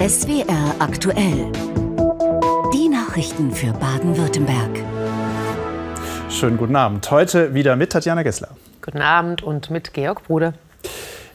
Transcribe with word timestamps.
SWR 0.00 0.74
aktuell. 0.78 1.52
Die 2.72 2.88
Nachrichten 2.88 3.52
für 3.52 3.74
Baden-Württemberg. 3.74 4.82
Schönen 6.30 6.56
guten 6.56 6.76
Abend. 6.76 7.10
Heute 7.10 7.52
wieder 7.52 7.76
mit 7.76 7.92
Tatjana 7.92 8.22
Gessler. 8.22 8.48
Guten 8.80 9.02
Abend 9.02 9.42
und 9.42 9.68
mit 9.68 9.92
Georg 9.92 10.22
Brude. 10.22 10.54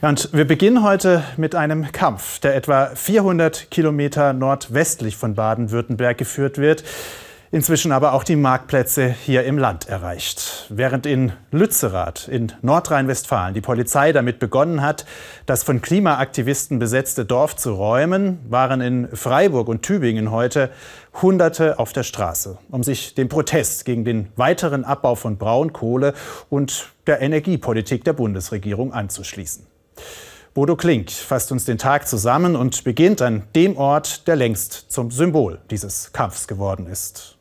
Ja, 0.02 0.08
und 0.08 0.30
wir 0.32 0.44
beginnen 0.44 0.82
heute 0.82 1.22
mit 1.36 1.54
einem 1.54 1.92
Kampf, 1.92 2.40
der 2.40 2.56
etwa 2.56 2.86
400 2.86 3.70
Kilometer 3.70 4.32
nordwestlich 4.32 5.16
von 5.16 5.36
Baden-Württemberg 5.36 6.18
geführt 6.18 6.58
wird 6.58 6.82
inzwischen 7.50 7.92
aber 7.92 8.12
auch 8.12 8.24
die 8.24 8.36
Marktplätze 8.36 9.08
hier 9.08 9.44
im 9.44 9.58
Land 9.58 9.88
erreicht. 9.88 10.66
Während 10.68 11.06
in 11.06 11.32
Lützerath 11.50 12.28
in 12.28 12.52
Nordrhein-Westfalen 12.62 13.54
die 13.54 13.60
Polizei 13.60 14.12
damit 14.12 14.38
begonnen 14.38 14.82
hat, 14.82 15.06
das 15.46 15.62
von 15.62 15.80
Klimaaktivisten 15.80 16.78
besetzte 16.78 17.24
Dorf 17.24 17.56
zu 17.56 17.72
räumen, 17.72 18.38
waren 18.48 18.80
in 18.80 19.08
Freiburg 19.14 19.68
und 19.68 19.82
Tübingen 19.82 20.30
heute 20.30 20.70
Hunderte 21.22 21.78
auf 21.78 21.92
der 21.92 22.02
Straße, 22.02 22.58
um 22.70 22.82
sich 22.82 23.14
dem 23.14 23.28
Protest 23.28 23.84
gegen 23.84 24.04
den 24.04 24.28
weiteren 24.36 24.84
Abbau 24.84 25.14
von 25.14 25.38
Braunkohle 25.38 26.14
und 26.50 26.90
der 27.06 27.20
Energiepolitik 27.20 28.04
der 28.04 28.12
Bundesregierung 28.12 28.92
anzuschließen. 28.92 29.66
Bodo 30.56 30.74
Klink 30.74 31.10
fasst 31.10 31.52
uns 31.52 31.66
den 31.66 31.76
Tag 31.76 32.08
zusammen 32.08 32.56
und 32.56 32.82
beginnt 32.82 33.20
an 33.20 33.42
dem 33.54 33.76
Ort, 33.76 34.26
der 34.26 34.36
längst 34.36 34.90
zum 34.90 35.10
Symbol 35.10 35.58
dieses 35.70 36.14
Kampfs 36.14 36.48
geworden 36.48 36.86
ist. 36.86 37.35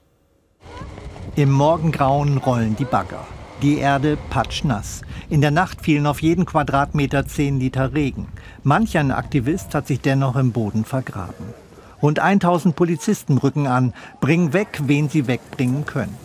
Im 1.35 1.51
Morgengrauen 1.51 2.37
rollen 2.37 2.75
die 2.75 2.85
Bagger. 2.85 3.25
Die 3.61 3.77
Erde 3.77 4.17
patschnass. 4.29 5.01
In 5.29 5.41
der 5.41 5.51
Nacht 5.51 5.81
fielen 5.81 6.05
auf 6.07 6.21
jeden 6.21 6.45
Quadratmeter 6.45 7.25
10 7.25 7.59
Liter 7.59 7.93
Regen. 7.93 8.27
Manch 8.63 8.97
ein 8.97 9.11
Aktivist 9.11 9.73
hat 9.75 9.87
sich 9.87 10.01
dennoch 10.01 10.35
im 10.35 10.51
Boden 10.51 10.85
vergraben. 10.85 11.53
Rund 12.01 12.19
1000 12.19 12.75
Polizisten 12.75 13.37
rücken 13.37 13.67
an, 13.67 13.93
bringen 14.21 14.53
weg, 14.53 14.79
wen 14.83 15.09
sie 15.09 15.27
wegbringen 15.27 15.85
können. 15.85 16.15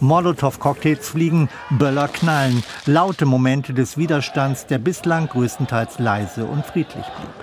Molotow-Cocktails 0.00 1.08
fliegen, 1.08 1.48
Böller 1.70 2.08
knallen, 2.08 2.62
laute 2.86 3.26
Momente 3.26 3.74
des 3.74 3.96
Widerstands, 3.96 4.66
der 4.66 4.78
bislang 4.78 5.28
größtenteils 5.28 5.98
leise 5.98 6.44
und 6.44 6.64
friedlich 6.64 7.06
blieb. 7.06 7.39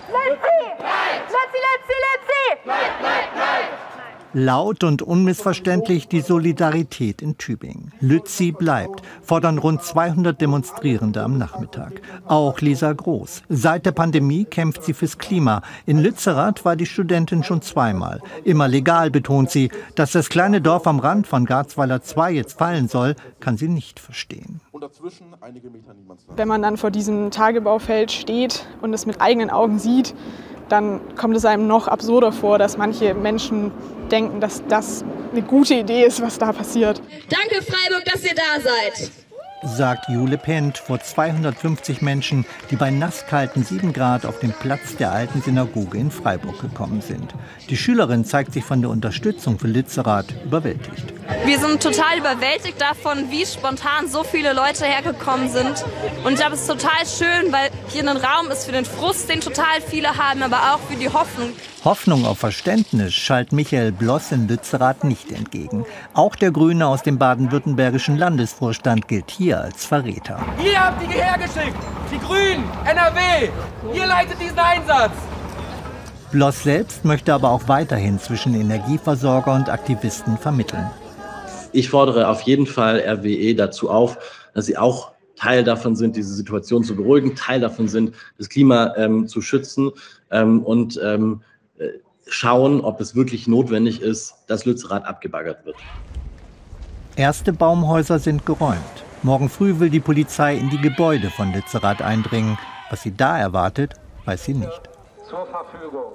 Laut 4.33 4.83
und 4.83 5.02
unmissverständlich 5.02 6.08
die 6.08 6.22
Solidarität 6.22 7.22
in 7.22 7.38
Tübingen. 7.38 7.94
Lützi 8.02 8.52
bleibt, 8.52 9.02
fordern 9.22 9.58
rund 9.58 9.81
200 9.81 10.39
Demonstrierende 10.39 11.23
am 11.23 11.38
Nachmittag. 11.38 12.02
Auch 12.25 12.59
Lisa 12.59 12.92
Groß. 12.92 13.44
Seit 13.48 13.86
der 13.86 13.94
Pandemie 13.94 14.45
kämpft 14.45 14.83
sie 14.83 14.94
fürs 14.94 15.17
Klima. 15.17 15.61
In 15.86 16.00
Lützerath 16.00 16.66
war 16.66 16.75
die 16.75 16.86
Studentin 16.86 17.44
schon 17.44 17.61
zweimal. 17.61 18.22
Immer 18.44 18.67
legal, 18.67 19.11
betont 19.11 19.50
sie. 19.50 19.72
Dass 19.95 20.11
das 20.11 20.30
kleine 20.30 20.61
Dorf 20.61 20.88
am 20.88 21.00
Rand 21.00 21.25
von 21.25 21.45
Garzweiler 21.45 22.02
2 22.02 22.31
jetzt 22.31 22.58
fallen 22.58 22.88
soll, 22.88 23.16
kann 23.39 23.58
sie 23.58 23.70
nicht 23.70 24.00
verstehen. 24.00 24.59
Wenn 26.36 26.48
man 26.48 26.61
dann 26.61 26.78
vor 26.78 26.92
diesem 26.92 27.31
Tagebaufeld 27.31 28.11
steht 28.11 28.66
und 28.81 28.94
es 28.94 29.05
mit 29.05 29.22
eigenen 29.22 29.50
Augen 29.50 29.80
sieht, 29.80 30.14
dann 30.70 31.00
kommt 31.16 31.36
es 31.36 31.46
einem 31.46 31.68
noch 31.68 31.88
absurder 31.88 32.32
vor, 32.32 32.58
dass 32.58 32.78
manche 32.78 33.14
Menschen 33.14 33.72
denken, 34.12 34.40
dass 34.40 34.64
das 34.68 35.04
eine 35.32 35.42
gute 35.42 35.76
Idee 35.76 36.06
ist, 36.06 36.22
was 36.22 36.38
da 36.38 36.52
passiert. 36.54 37.02
Danke 37.30 37.64
Freiburg, 37.64 38.06
dass 38.06 38.23
ihr 38.23 38.36
da 38.36 38.62
seid 38.62 39.27
sagt 39.64 40.10
Jule 40.10 40.38
Pent 40.38 40.78
vor 40.78 41.00
250 41.00 42.02
Menschen, 42.02 42.46
die 42.70 42.76
bei 42.76 42.92
nasskalten 42.92 43.64
7 43.64 43.94
Grad 43.94 44.26
auf 44.26 44.40
den 44.40 44.54
Platz 44.54 44.96
der 44.98 45.12
alten 45.12 45.42
Synagoge 45.42 45.98
in 45.98 46.12
Freiburg 46.12 46.62
gekommen 46.62 47.02
sind. 47.02 47.34
Die 47.70 47.78
Schülerin 47.78 48.26
zeigt 48.26 48.54
sich 48.54 48.64
von 48.64 48.82
der 48.82 48.90
Unterstützung 48.90 49.60
für 49.60 49.68
Litzerath 49.68 50.34
überwältigt. 50.46 51.14
Wir 51.46 51.60
sind 51.60 51.84
total 51.84 52.20
überwältigt 52.20 52.80
davon, 52.80 53.30
wie 53.32 53.46
spontan 53.46 54.08
so 54.08 54.23
viele 54.23 54.54
Leute 54.54 54.86
hergekommen 54.86 55.50
sind. 55.50 55.84
Und 56.23 56.34
ich 56.34 56.40
glaube, 56.40 56.56
es 56.56 56.62
ist 56.62 56.67
total 56.67 57.06
schön, 57.06 57.52
weil 57.52 57.70
hier 57.90 58.08
ein 58.08 58.17
Raum 58.17 58.50
ist 58.52 58.66
für 58.66 58.72
den 58.72 58.86
Frust, 58.86 59.30
den 59.30 59.42
total 59.42 59.82
viele 59.86 60.17
haben, 60.17 60.44
aber 60.44 60.73
auch 60.73 60.80
für 60.90 60.96
die 60.96 61.10
Hoffnung. 61.10 61.50
Hoffnung 61.84 62.26
auf 62.26 62.40
Verständnis 62.40 63.14
schallt 63.14 63.54
Michael 63.54 63.94
Bloss 63.94 64.34
in 64.34 64.48
Lützerath 64.48 65.06
nicht 65.06 65.32
entgegen. 65.32 65.86
Auch 66.14 66.36
der 66.36 66.52
Grüne 66.52 66.86
aus 66.88 67.02
dem 67.04 67.17
baden-württembergischen 67.17 68.17
Landesvorstand 68.17 69.08
gilt 69.08 69.32
hier 69.32 69.47
als 69.54 69.86
Verräter. 69.86 70.40
Ihr 70.64 70.80
habt 70.80 71.02
die 71.02 71.08
hergeschickt! 71.08 71.78
Die 72.12 72.20
Grünen, 72.20 72.64
NRW! 72.86 73.50
Ihr 73.94 74.06
leitet 74.08 74.40
diesen 74.42 74.60
Einsatz! 74.60 75.12
Bloss 76.32 76.64
selbst 76.64 77.06
möchte 77.06 77.34
aber 77.34 77.52
auch 77.52 77.68
weiterhin 77.68 78.20
zwischen 78.20 78.54
Energieversorger 78.54 79.54
und 79.54 79.70
Aktivisten 79.70 80.38
vermitteln. 80.38 80.90
Ich 81.72 81.90
fordere 81.90 82.28
auf 82.28 82.42
jeden 82.42 82.68
Fall 82.68 83.00
RWE 83.00 83.56
dazu 83.56 83.90
auf, 83.90 84.18
dass 84.54 84.66
sie 84.66 84.78
auch 84.78 85.12
Teil 85.36 85.64
davon 85.64 85.96
sind, 85.96 86.16
diese 86.16 86.34
Situation 86.34 86.84
zu 86.84 86.96
beruhigen, 86.96 87.36
Teil 87.36 87.62
davon 87.62 87.88
sind, 87.88 88.16
das 88.38 88.50
Klima 88.50 88.94
ähm, 88.98 89.28
zu 89.28 89.42
schützen 89.42 89.92
ähm, 90.32 90.64
und 90.64 91.00
ähm, 91.04 91.42
schauen, 92.30 92.82
ob 92.82 93.02
es 93.02 93.16
wirklich 93.16 93.48
notwendig 93.48 94.02
ist, 94.02 94.36
dass 94.48 94.66
Lützerath 94.66 95.06
abgebaggert 95.06 95.66
wird. 95.66 95.78
Erste 97.16 97.54
Baumhäuser 97.54 98.20
sind 98.20 98.46
geräumt. 98.46 98.78
Morgen 99.27 99.49
früh 99.49 99.77
will 99.82 99.89
die 99.89 99.99
Polizei 99.99 100.55
in 100.55 100.70
die 100.70 100.80
Gebäude 100.80 101.30
von 101.30 101.52
Lützerath 101.52 102.02
eindringen. 102.02 102.58
Was 102.89 103.02
sie 103.02 103.14
da 103.14 103.38
erwartet, 103.38 103.95
weiß 104.23 104.45
sie 104.45 104.54
nicht. 104.54 104.82
Zur 105.27 105.45
Verfügung. 105.45 106.14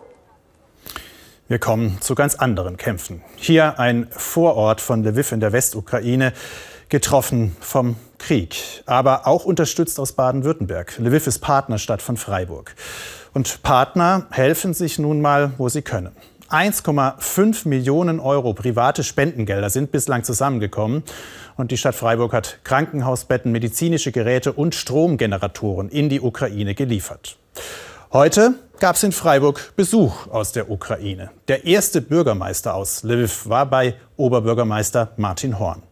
Wir 1.46 1.58
kommen 1.58 2.00
zu 2.00 2.14
ganz 2.14 2.36
anderen 2.36 2.78
Kämpfen. 2.78 3.22
Hier 3.36 3.78
ein 3.78 4.08
Vorort 4.12 4.80
von 4.80 5.04
Lviv 5.04 5.30
in 5.32 5.40
der 5.40 5.52
Westukraine, 5.52 6.32
getroffen 6.88 7.54
vom 7.60 7.96
Krieg, 8.16 8.82
aber 8.86 9.26
auch 9.26 9.44
unterstützt 9.44 10.00
aus 10.00 10.12
Baden-Württemberg. 10.12 10.98
Lviv 10.98 11.26
ist 11.26 11.40
Partnerstadt 11.40 12.00
von 12.00 12.16
Freiburg. 12.16 12.74
Und 13.34 13.62
Partner 13.62 14.26
helfen 14.30 14.72
sich 14.72 14.98
nun 14.98 15.20
mal, 15.20 15.52
wo 15.58 15.68
sie 15.68 15.82
können. 15.82 16.16
1,5 16.52 17.66
Millionen 17.66 18.20
Euro 18.20 18.52
private 18.52 19.04
Spendengelder 19.04 19.70
sind 19.70 19.90
bislang 19.90 20.22
zusammengekommen. 20.22 21.02
Und 21.56 21.70
die 21.70 21.78
Stadt 21.78 21.94
Freiburg 21.94 22.34
hat 22.34 22.58
Krankenhausbetten, 22.64 23.50
medizinische 23.52 24.12
Geräte 24.12 24.52
und 24.52 24.74
Stromgeneratoren 24.74 25.88
in 25.88 26.10
die 26.10 26.20
Ukraine 26.20 26.74
geliefert. 26.74 27.38
Heute 28.12 28.54
gab 28.80 28.96
es 28.96 29.02
in 29.02 29.12
Freiburg 29.12 29.72
Besuch 29.76 30.26
aus 30.26 30.52
der 30.52 30.70
Ukraine. 30.70 31.30
Der 31.48 31.64
erste 31.64 32.02
Bürgermeister 32.02 32.74
aus 32.74 33.02
Lviv 33.02 33.48
war 33.48 33.64
bei 33.64 33.94
Oberbürgermeister 34.19 35.12
Martin 35.16 35.58
Horn. 35.58 35.82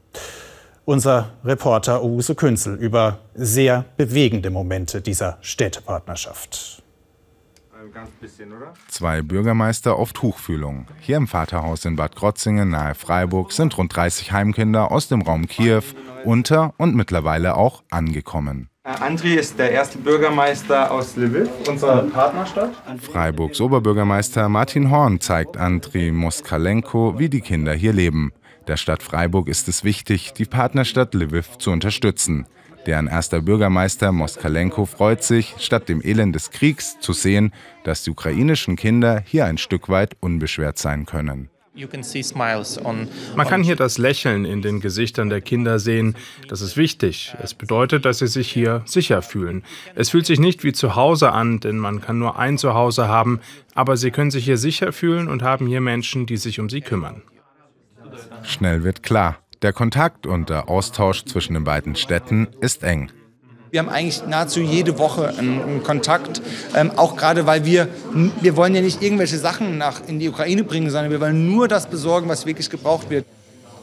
Unser 0.84 1.30
Reporter 1.42 2.02
Owusu 2.02 2.34
Künzel 2.34 2.74
über 2.74 3.20
sehr 3.34 3.86
bewegende 3.96 4.50
Momente 4.50 5.00
dieser 5.00 5.38
Städtepartnerschaft. 5.40 6.79
Bisschen, 8.20 8.52
Zwei 8.88 9.22
Bürgermeister 9.22 9.96
auf 9.96 10.12
Tuchfühlung. 10.12 10.86
Hier 11.00 11.16
im 11.16 11.26
Vaterhaus 11.26 11.84
in 11.84 11.96
Bad 11.96 12.14
Krotzingen 12.14 12.70
nahe 12.70 12.94
Freiburg 12.94 13.52
sind 13.52 13.76
rund 13.76 13.94
30 13.94 14.32
Heimkinder 14.32 14.90
aus 14.92 15.08
dem 15.08 15.22
Raum 15.22 15.46
Kiew 15.46 15.82
unter 16.24 16.74
und 16.76 16.94
mittlerweile 16.94 17.56
auch 17.56 17.82
angekommen. 17.90 18.68
Äh, 18.84 18.90
Andri 18.90 19.34
ist 19.34 19.58
der 19.58 19.72
erste 19.72 19.98
Bürgermeister 19.98 20.90
aus 20.90 21.16
Lviv, 21.16 21.48
unserer 21.68 22.02
Partnerstadt. 22.02 22.70
Freiburgs 23.00 23.60
Oberbürgermeister 23.60 24.48
Martin 24.48 24.90
Horn 24.90 25.20
zeigt 25.20 25.56
Andri 25.56 26.12
Moskalenko, 26.12 27.18
wie 27.18 27.28
die 27.28 27.40
Kinder 27.40 27.72
hier 27.74 27.92
leben. 27.92 28.32
Der 28.68 28.76
Stadt 28.76 29.02
Freiburg 29.02 29.48
ist 29.48 29.68
es 29.68 29.84
wichtig, 29.84 30.32
die 30.32 30.44
Partnerstadt 30.44 31.14
Lviv 31.14 31.58
zu 31.58 31.70
unterstützen. 31.70 32.46
Deren 32.86 33.08
erster 33.08 33.42
Bürgermeister 33.42 34.10
Moskalenko 34.10 34.86
freut 34.86 35.22
sich, 35.22 35.54
statt 35.58 35.88
dem 35.88 36.02
Elend 36.02 36.34
des 36.34 36.50
Kriegs 36.50 36.98
zu 37.00 37.12
sehen, 37.12 37.52
dass 37.84 38.04
die 38.04 38.10
ukrainischen 38.10 38.76
Kinder 38.76 39.22
hier 39.26 39.44
ein 39.44 39.58
Stück 39.58 39.88
weit 39.88 40.16
unbeschwert 40.20 40.78
sein 40.78 41.04
können. 41.04 41.50
Man 43.36 43.46
kann 43.46 43.62
hier 43.62 43.76
das 43.76 43.96
Lächeln 43.96 44.44
in 44.44 44.60
den 44.60 44.80
Gesichtern 44.80 45.28
der 45.28 45.40
Kinder 45.40 45.78
sehen. 45.78 46.16
Das 46.48 46.62
ist 46.62 46.76
wichtig. 46.76 47.34
Es 47.40 47.54
bedeutet, 47.54 48.04
dass 48.04 48.18
sie 48.18 48.26
sich 48.26 48.50
hier 48.50 48.82
sicher 48.86 49.22
fühlen. 49.22 49.62
Es 49.94 50.10
fühlt 50.10 50.26
sich 50.26 50.40
nicht 50.40 50.64
wie 50.64 50.72
zu 50.72 50.96
Hause 50.96 51.32
an, 51.32 51.60
denn 51.60 51.78
man 51.78 52.00
kann 52.00 52.18
nur 52.18 52.38
ein 52.38 52.58
Zuhause 52.58 53.08
haben, 53.08 53.40
aber 53.74 53.96
sie 53.96 54.10
können 54.10 54.32
sich 54.32 54.44
hier 54.44 54.58
sicher 54.58 54.92
fühlen 54.92 55.28
und 55.28 55.42
haben 55.42 55.66
hier 55.66 55.80
Menschen, 55.80 56.26
die 56.26 56.38
sich 56.38 56.58
um 56.58 56.68
sie 56.68 56.80
kümmern. 56.80 57.22
Schnell 58.42 58.82
wird 58.82 59.02
klar, 59.02 59.38
der 59.62 59.72
Kontakt 59.72 60.26
und 60.26 60.48
der 60.48 60.68
Austausch 60.68 61.24
zwischen 61.24 61.54
den 61.54 61.64
beiden 61.64 61.96
Städten 61.96 62.48
ist 62.60 62.82
eng. 62.82 63.10
Wir 63.70 63.80
haben 63.80 63.88
eigentlich 63.88 64.26
nahezu 64.26 64.60
jede 64.60 64.98
Woche 64.98 65.28
einen, 65.38 65.82
Kontakt, 65.84 66.42
ähm, 66.74 66.90
auch 66.96 67.16
gerade 67.16 67.46
weil 67.46 67.64
wir, 67.64 67.88
wir 68.40 68.56
wollen 68.56 68.74
ja 68.74 68.80
nicht 68.80 69.00
irgendwelche 69.00 69.38
Sachen 69.38 69.78
nach 69.78 70.02
in 70.08 70.18
die 70.18 70.28
Ukraine 70.28 70.64
bringen, 70.64 70.90
sondern 70.90 71.12
wir 71.12 71.20
wollen 71.20 71.46
nur 71.52 71.68
das 71.68 71.88
besorgen, 71.88 72.28
was 72.28 72.46
wirklich 72.46 72.68
gebraucht 72.68 73.10
wird. 73.10 73.24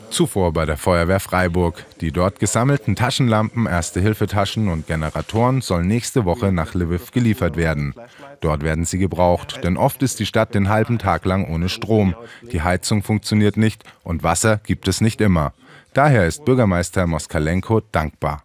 Zuvor 0.09 0.53
bei 0.53 0.65
der 0.65 0.77
Feuerwehr 0.77 1.19
Freiburg. 1.19 1.85
Die 2.00 2.12
dort 2.12 2.39
gesammelten 2.39 2.95
Taschenlampen, 2.95 3.65
Erste-Hilfe-Taschen 3.65 4.69
und 4.69 4.88
Generatoren 4.88 5.62
sollen 5.62 5.88
nächste 5.88 6.25
Woche 6.25 6.51
nach 6.51 6.74
Lviv 6.74 7.12
geliefert 7.12 7.57
werden. 7.57 7.94
Dort 8.39 8.63
werden 8.63 8.85
sie 8.85 8.97
gebraucht, 8.97 9.63
denn 9.63 9.77
oft 9.77 10.01
ist 10.03 10.19
die 10.19 10.25
Stadt 10.25 10.53
den 10.53 10.69
halben 10.69 10.97
Tag 10.97 11.25
lang 11.25 11.45
ohne 11.53 11.68
Strom. 11.69 12.15
Die 12.51 12.62
Heizung 12.62 13.03
funktioniert 13.03 13.57
nicht 13.57 13.83
und 14.03 14.24
Wasser 14.24 14.59
gibt 14.65 14.88
es 14.88 15.01
nicht 15.01 15.19
immer. 15.19 15.53
Daher 15.97 16.27
ist 16.27 16.45
Bürgermeister 16.45 17.07
Moskalenko 17.07 17.81
dankbar. 17.91 18.44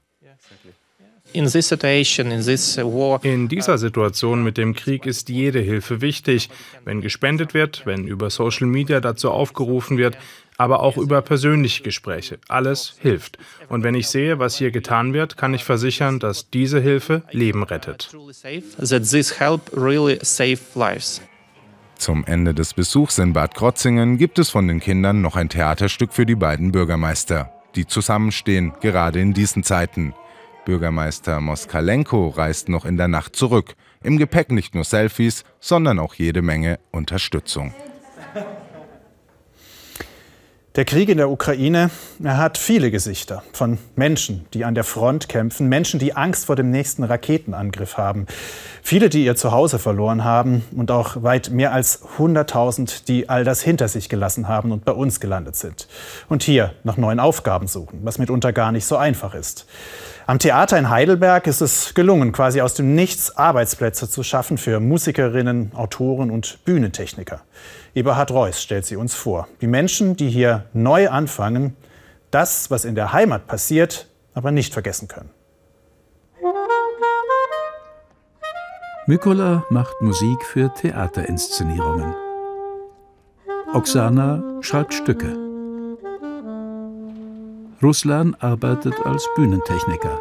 In 3.25 3.49
dieser 3.49 3.77
Situation 3.77 4.43
mit 4.43 4.57
dem 4.57 4.75
Krieg 4.75 5.05
ist 5.05 5.29
jede 5.29 5.61
Hilfe 5.61 6.01
wichtig. 6.01 6.49
Wenn 6.87 7.03
gespendet 7.03 7.53
wird, 7.53 7.85
wenn 7.85 8.07
über 8.07 8.31
Social 8.31 8.67
Media 8.67 9.01
dazu 9.01 9.31
aufgerufen 9.31 9.99
wird, 9.99 10.17
aber 10.57 10.81
auch 10.81 10.97
über 10.97 11.21
persönliche 11.21 11.83
Gespräche. 11.83 12.39
Alles 12.49 12.95
hilft. 13.01 13.37
Und 13.69 13.85
wenn 13.85 13.95
ich 13.95 14.09
sehe, 14.09 14.39
was 14.39 14.57
hier 14.57 14.71
getan 14.71 15.13
wird, 15.13 15.37
kann 15.37 15.53
ich 15.53 15.63
versichern, 15.63 16.21
dass 16.21 16.49
diese 16.49 16.81
Hilfe 16.81 17.23
Leben 17.33 17.65
rettet. 17.65 18.17
Zum 22.03 22.25
Ende 22.25 22.53
des 22.53 22.75
Besuchs 22.75 23.19
in 23.19 23.33
Bad 23.33 23.55
Krotzingen 23.55 24.19
gibt 24.19 24.41
es 24.41 24.51
von 24.51 24.67
den 24.67 24.81
Kindern 24.81 25.21
noch 25.21 25.37
ein 25.37 25.49
Theaterstück 25.49 26.13
für 26.13 26.27
die 26.27 26.35
beiden 26.35 26.73
Bürgermeister, 26.73 27.53
die 27.77 27.87
zusammenstehen, 27.87 28.73
gerade 28.81 29.21
in 29.21 29.35
diesen 29.35 29.63
Zeiten. 29.63 30.13
Bürgermeister 30.65 31.41
Moskalenko 31.41 32.31
reist 32.31 32.69
noch 32.69 32.87
in 32.87 32.97
der 32.97 33.07
Nacht 33.07 33.37
zurück. 33.37 33.77
Im 34.03 34.19
Gepäck 34.19 34.51
nicht 34.51 34.75
nur 34.75 34.83
Selfies, 34.83 35.45
sondern 35.61 36.01
auch 36.01 36.15
jede 36.15 36.43
Menge 36.43 36.81
Unterstützung. 36.91 37.73
Der 40.75 40.87
Krieg 40.87 41.11
in 41.11 41.19
der 41.19 41.29
Ukraine, 41.29 41.91
hat 42.25 42.57
viele 42.57 42.91
Gesichter 42.91 43.43
von 43.53 43.77
Menschen, 43.95 44.47
die 44.55 44.65
an 44.65 44.75
der 44.75 44.85
Front 44.85 45.29
kämpfen, 45.29 45.69
Menschen, 45.69 46.01
die 46.01 46.17
Angst 46.17 46.47
vor 46.47 46.57
dem 46.57 46.71
nächsten 46.71 47.05
Raketenangriff 47.05 47.99
haben, 47.99 48.27
viele, 48.83 49.11
die 49.11 49.27
ihr 49.27 49.37
Zuhause 49.37 49.79
verloren 49.79 50.25
haben 50.25 50.65
und 50.75 50.91
auch 50.91 51.23
weit 51.23 51.51
mehr 51.51 51.75
als 51.75 52.03
100.000, 52.17 53.05
die 53.05 53.29
all 53.29 53.45
das 53.45 53.61
hinter 53.61 53.87
sich 53.87 54.09
gelassen 54.09 54.49
haben 54.49 54.73
und 54.73 54.87
bei 54.87 54.93
uns 54.93 55.21
gelandet 55.21 55.57
sind 55.57 55.89
und 56.31 56.43
hier 56.43 56.73
nach 56.85 56.97
neuen 56.97 57.21
Aufgaben 57.21 57.67
suchen, 57.67 58.01
was 58.03 58.17
mitunter 58.17 58.55
gar 58.55 58.73
nicht 58.73 58.87
so 58.87 58.97
einfach 58.97 59.35
ist. 59.35 59.67
Am 60.25 60.39
Theater 60.39 60.79
in 60.79 60.89
Heidelberg 60.89 61.49
ist 61.49 61.61
es 61.61 61.95
gelungen, 61.95 62.31
quasi 62.31 62.61
aus 62.61 62.75
dem 62.75 62.95
Nichts 62.95 63.37
Arbeitsplätze 63.37 64.09
zu 64.09 64.23
schaffen 64.23 64.57
für 64.57 64.79
Musikerinnen, 64.79 65.73
Autoren 65.75 66.31
und 66.31 66.65
Bühnentechniker. 66.65 67.41
Eberhard 67.95 68.31
Reuss 68.31 68.63
stellt 68.63 68.87
sie 68.87 68.95
uns 68.95 69.15
vor. 69.15 69.49
Die 69.61 69.67
Menschen, 69.67 70.17
die 70.17 70.31
hier 70.31 70.67
neu 70.73 71.09
anfangen, 71.09 71.77
das, 72.31 72.71
was 72.71 72.85
in 72.85 72.95
der 72.95 73.13
Heimat 73.13 73.49
passiert, 73.49 74.07
aber 74.33 74.53
nicht 74.53 74.73
vergessen 74.73 75.09
können. 75.09 75.31
Mykola 79.07 79.65
macht 79.71 80.01
Musik 80.01 80.45
für 80.45 80.73
Theaterinszenierungen. 80.73 82.15
Oksana 83.75 84.43
schreibt 84.61 84.95
Stücke. 84.95 85.52
Ruslan 87.83 88.37
arbeitet 88.39 88.95
als 89.05 89.29
Bühnentechniker. 89.35 90.21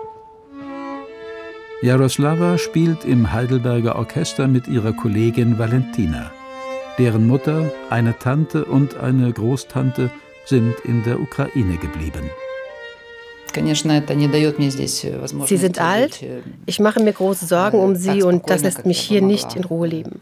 Jaroslava 1.84 2.58
spielt 2.58 3.06
im 3.06 3.32
Heidelberger 3.32 3.98
Orchester 3.98 4.48
mit 4.48 4.68
ihrer 4.68 4.94
Kollegin 4.94 5.60
Valentina. 5.60 6.32
Deren 6.98 7.28
Mutter, 7.28 7.72
eine 7.92 8.18
Tante 8.18 8.66
und 8.66 8.98
eine 8.98 9.32
Großtante 9.32 10.10
sind 10.46 10.74
in 10.86 11.04
der 11.04 11.20
Ukraine 11.20 11.78
geblieben. 11.78 12.30
Sie 15.46 15.58
sind 15.58 15.80
alt, 15.80 16.26
ich 16.66 16.80
mache 16.80 17.04
mir 17.04 17.14
große 17.14 17.46
Sorgen 17.46 17.80
um 17.80 17.96
sie 17.96 18.24
und 18.24 18.50
das 18.50 18.64
lässt 18.64 18.86
mich 18.88 19.00
hier 19.00 19.22
nicht 19.22 19.56
in 19.56 19.66
Ruhe 19.66 19.88
leben. 19.88 20.20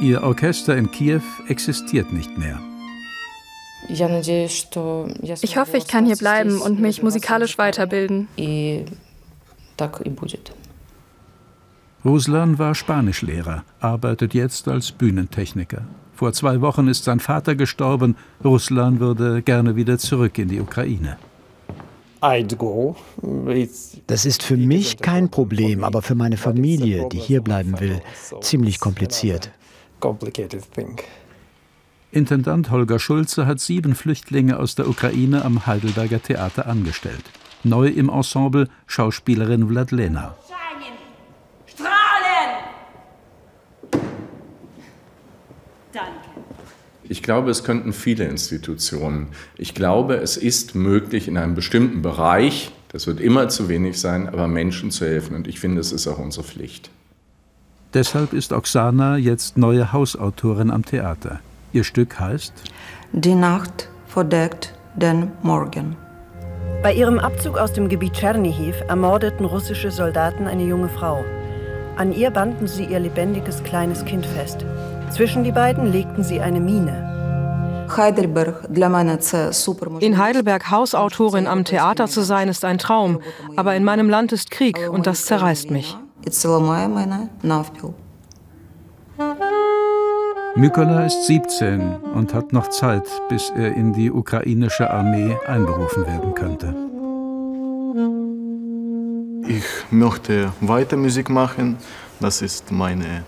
Ihr 0.00 0.22
Orchester 0.22 0.76
in 0.76 0.90
Kiew 0.90 1.22
existiert 1.48 2.12
nicht 2.12 2.36
mehr. 2.36 2.60
Ich 5.42 5.56
hoffe, 5.56 5.76
ich 5.76 5.86
kann 5.88 6.06
hier 6.06 6.16
bleiben 6.16 6.60
und 6.60 6.80
mich 6.80 7.02
musikalisch 7.02 7.58
weiterbilden. 7.58 8.28
Ruslan 12.04 12.58
war 12.58 12.74
Spanischlehrer, 12.74 13.64
arbeitet 13.80 14.34
jetzt 14.34 14.66
als 14.68 14.90
Bühnentechniker. 14.92 15.82
Vor 16.14 16.32
zwei 16.32 16.60
Wochen 16.60 16.88
ist 16.88 17.04
sein 17.04 17.20
Vater 17.20 17.54
gestorben. 17.54 18.16
Ruslan 18.44 19.00
würde 19.00 19.42
gerne 19.42 19.76
wieder 19.76 19.98
zurück 19.98 20.38
in 20.38 20.48
die 20.48 20.60
Ukraine. 20.60 21.16
Das 24.06 24.24
ist 24.26 24.42
für 24.44 24.56
mich 24.56 24.98
kein 24.98 25.28
Problem, 25.30 25.82
aber 25.82 26.02
für 26.02 26.14
meine 26.14 26.36
Familie, 26.36 27.08
die 27.08 27.18
hier 27.18 27.40
bleiben 27.40 27.80
will, 27.80 28.00
ziemlich 28.40 28.78
kompliziert. 28.78 29.50
Intendant 32.14 32.70
Holger 32.70 32.98
Schulze 32.98 33.46
hat 33.46 33.58
sieben 33.58 33.94
Flüchtlinge 33.94 34.58
aus 34.58 34.74
der 34.74 34.86
Ukraine 34.86 35.46
am 35.46 35.64
Heidelberger 35.64 36.22
Theater 36.22 36.66
angestellt. 36.66 37.24
Neu 37.64 37.88
im 37.88 38.10
Ensemble 38.10 38.68
Schauspielerin 38.86 39.66
Vladlena. 39.66 40.36
Ich 47.08 47.22
glaube, 47.22 47.50
es 47.50 47.64
könnten 47.64 47.94
viele 47.94 48.24
Institutionen. 48.24 49.28
Ich 49.56 49.74
glaube, 49.74 50.16
es 50.16 50.36
ist 50.36 50.74
möglich, 50.74 51.28
in 51.28 51.38
einem 51.38 51.54
bestimmten 51.54 52.02
Bereich, 52.02 52.72
das 52.88 53.06
wird 53.06 53.20
immer 53.20 53.48
zu 53.48 53.70
wenig 53.70 53.98
sein, 53.98 54.28
aber 54.28 54.48
Menschen 54.48 54.90
zu 54.90 55.06
helfen. 55.06 55.34
Und 55.34 55.48
ich 55.48 55.60
finde, 55.60 55.80
es 55.80 55.92
ist 55.92 56.06
auch 56.06 56.18
unsere 56.18 56.44
Pflicht. 56.44 56.90
Deshalb 57.94 58.34
ist 58.34 58.52
Oksana 58.52 59.16
jetzt 59.16 59.56
neue 59.56 59.94
Hausautorin 59.94 60.70
am 60.70 60.84
Theater. 60.84 61.40
Ihr 61.72 61.84
Stück 61.84 62.20
heißt 62.20 62.52
Die 63.12 63.34
Nacht 63.34 63.88
verdeckt 64.06 64.74
den 64.94 65.32
Morgen. 65.42 65.96
Bei 66.82 66.92
ihrem 66.92 67.18
Abzug 67.18 67.56
aus 67.56 67.72
dem 67.72 67.88
Gebiet 67.88 68.12
Tschernihiv 68.12 68.76
ermordeten 68.88 69.46
russische 69.46 69.90
Soldaten 69.90 70.46
eine 70.46 70.64
junge 70.64 70.88
Frau. 70.88 71.24
An 71.96 72.12
ihr 72.12 72.30
banden 72.30 72.66
sie 72.66 72.84
ihr 72.84 72.98
lebendiges 72.98 73.62
kleines 73.62 74.04
Kind 74.04 74.26
fest. 74.26 74.66
Zwischen 75.10 75.44
die 75.44 75.52
beiden 75.52 75.92
legten 75.92 76.24
sie 76.24 76.40
eine 76.40 76.60
Mine. 76.60 77.86
In 80.00 80.18
Heidelberg 80.18 80.70
Hausautorin 80.70 81.46
am 81.46 81.64
Theater 81.64 82.06
zu 82.06 82.22
sein, 82.22 82.48
ist 82.48 82.64
ein 82.64 82.78
Traum. 82.78 83.20
Aber 83.56 83.74
in 83.76 83.84
meinem 83.84 84.10
Land 84.10 84.32
ist 84.32 84.50
Krieg 84.50 84.78
und 84.90 85.06
das 85.06 85.24
zerreißt 85.26 85.70
mich. 85.70 85.96
Mykola 90.54 91.06
ist 91.06 91.26
17 91.28 91.96
und 92.14 92.34
hat 92.34 92.52
noch 92.52 92.68
Zeit, 92.68 93.08
bis 93.30 93.50
er 93.56 93.74
in 93.74 93.94
die 93.94 94.10
ukrainische 94.10 94.90
Armee 94.90 95.34
einberufen 95.46 96.06
werden 96.06 96.34
könnte. 96.34 96.74
Ich 99.48 99.64
möchte 99.90 100.52
weiter 100.60 100.98
Musik 100.98 101.30
machen. 101.30 101.78
Das 102.20 102.42
ist 102.42 102.70
mein 102.70 103.24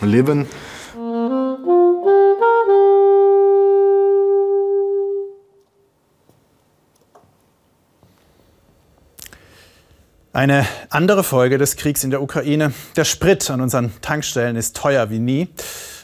Leben. 0.00 0.46
Eine 10.32 10.66
andere 10.90 11.22
Folge 11.22 11.58
des 11.58 11.76
Kriegs 11.76 12.02
in 12.02 12.10
der 12.10 12.20
Ukraine. 12.20 12.72
Der 12.96 13.04
Sprit 13.04 13.48
an 13.48 13.60
unseren 13.60 13.92
Tankstellen 14.00 14.56
ist 14.56 14.76
teuer 14.76 15.08
wie 15.08 15.20
nie. 15.20 15.48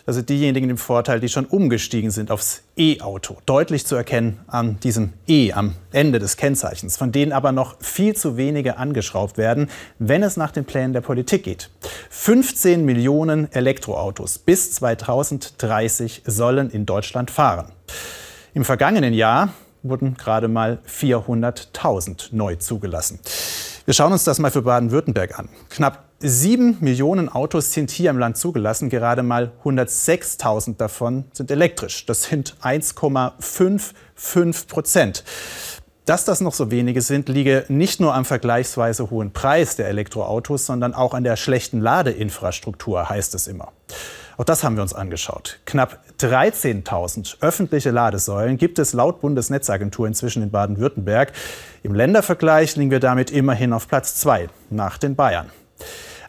Also 0.09 0.23
diejenigen 0.23 0.71
im 0.71 0.79
Vorteil, 0.79 1.21
die 1.21 1.29
schon 1.29 1.45
umgestiegen 1.45 2.11
sind 2.11 2.31
aufs 2.31 2.63
E-Auto. 2.79 3.37
Deutlich 3.45 3.85
zu 3.85 3.95
erkennen 3.95 4.41
an 4.47 4.81
diesem 4.81 5.13
E 5.27 5.53
am 5.53 5.75
Ende 5.93 6.19
des 6.19 6.39
Kennzeichens, 6.39 6.97
von 6.97 7.13
denen 7.13 7.31
aber 7.31 7.53
noch 7.53 7.77
viel 7.83 8.17
zu 8.17 8.39
wenige 8.39 8.79
angeschraubt 8.79 9.37
werden, 9.37 9.69
wenn 9.99 10.23
es 10.23 10.39
nach 10.39 10.51
den 10.51 10.65
Plänen 10.65 10.95
der 10.95 11.03
Politik 11.03 11.43
geht. 11.43 11.69
15 12.09 12.87
Millionen 12.87 13.53
Elektroautos 13.53 14.39
bis 14.39 14.73
2030 14.73 16.23
sollen 16.25 16.71
in 16.71 16.87
Deutschland 16.87 17.31
fahren. 17.31 17.71
Im 18.55 18.65
vergangenen 18.65 19.13
Jahr 19.13 19.51
wurden 19.83 20.15
gerade 20.15 20.49
mal 20.49 20.79
400.000 20.89 22.29
neu 22.33 22.57
zugelassen. 22.57 23.21
Wir 23.85 23.93
schauen 23.93 24.13
uns 24.13 24.25
das 24.25 24.39
mal 24.39 24.51
für 24.51 24.63
Baden-Württemberg 24.63 25.39
an. 25.39 25.51
Knapp 25.69 26.08
sieben 26.21 26.77
Millionen 26.81 27.29
Autos 27.29 27.73
sind 27.73 27.91
hier 27.91 28.11
im 28.11 28.19
Land 28.19 28.37
zugelassen. 28.37 28.91
Gerade 28.91 29.23
mal 29.23 29.53
106.000 29.65 30.77
davon 30.77 31.25
sind 31.33 31.51
elektrisch. 31.51 32.07
Das 32.07 32.25
sind 32.25 32.57
1,55 32.63 34.67
Prozent. 34.67 35.25
Dass 36.05 36.25
das 36.25 36.41
noch 36.41 36.55
so 36.55 36.71
wenige 36.71 37.03
sind, 37.03 37.29
liege 37.29 37.65
nicht 37.69 38.01
nur 38.01 38.15
am 38.15 38.25
vergleichsweise 38.25 39.11
hohen 39.11 39.33
Preis 39.33 39.77
der 39.77 39.89
Elektroautos, 39.89 40.65
sondern 40.65 40.95
auch 40.95 41.13
an 41.13 41.23
der 41.23 41.37
schlechten 41.37 41.81
Ladeinfrastruktur, 41.81 43.11
heißt 43.11 43.35
es 43.35 43.47
immer. 43.47 43.73
Auch 44.39 44.45
das 44.45 44.65
haben 44.65 44.77
wir 44.77 44.83
uns 44.83 44.95
angeschaut. 44.95 45.61
Knapp 45.67 46.01
13.000 46.21 47.43
öffentliche 47.43 47.91
Ladesäulen 47.91 48.57
gibt 48.57 48.79
es 48.79 48.95
laut 48.95 49.21
Bundesnetzagentur 49.21 50.07
inzwischen 50.07 50.43
in 50.43 50.51
Baden-Württemberg. 50.51 51.33
Im 51.83 51.95
Ländervergleich 51.95 52.75
liegen 52.77 52.91
wir 52.91 53.01
damit 53.01 53.31
immerhin 53.31 53.75
auf 53.75 53.87
Platz 53.87 54.15
zwei 54.15 54.49
nach 54.71 54.97
den 54.97 55.15
Bayern. 55.15 55.51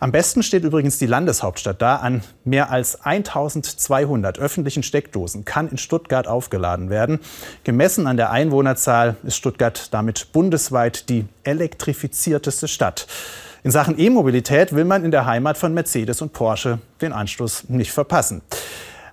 Am 0.02 0.14
besten 0.14 0.44
steht 0.44 0.64
übrigens 0.64 0.98
die 0.98 1.06
Landeshauptstadt 1.06 1.82
da. 1.82 1.98
An 1.98 2.22
mehr 2.46 2.72
als 2.72 3.02
1200 3.04 4.40
öffentlichen 4.40 4.82
Steckdosen 4.82 5.44
kann 5.44 5.70
in 5.70 5.78
Stuttgart 5.78 6.28
aufgeladen 6.28 6.90
werden. 6.90 7.20
Gemessen 7.66 8.08
an 8.08 8.16
der 8.16 8.32
Einwohnerzahl 8.32 9.18
ist 9.24 9.36
Stuttgart 9.36 9.94
damit 9.94 10.32
bundesweit 10.32 11.10
die 11.10 11.26
elektrifizierteste 11.44 12.70
Stadt. 12.70 13.08
In 13.62 13.72
Sachen 13.72 14.00
E-Mobilität 14.00 14.74
will 14.74 14.86
man 14.86 15.04
in 15.04 15.12
der 15.12 15.26
Heimat 15.26 15.58
von 15.58 15.74
Mercedes 15.74 16.22
und 16.22 16.32
Porsche 16.32 16.80
den 17.02 17.12
Anschluss 17.12 17.68
nicht 17.68 17.92
verpassen. 17.92 18.42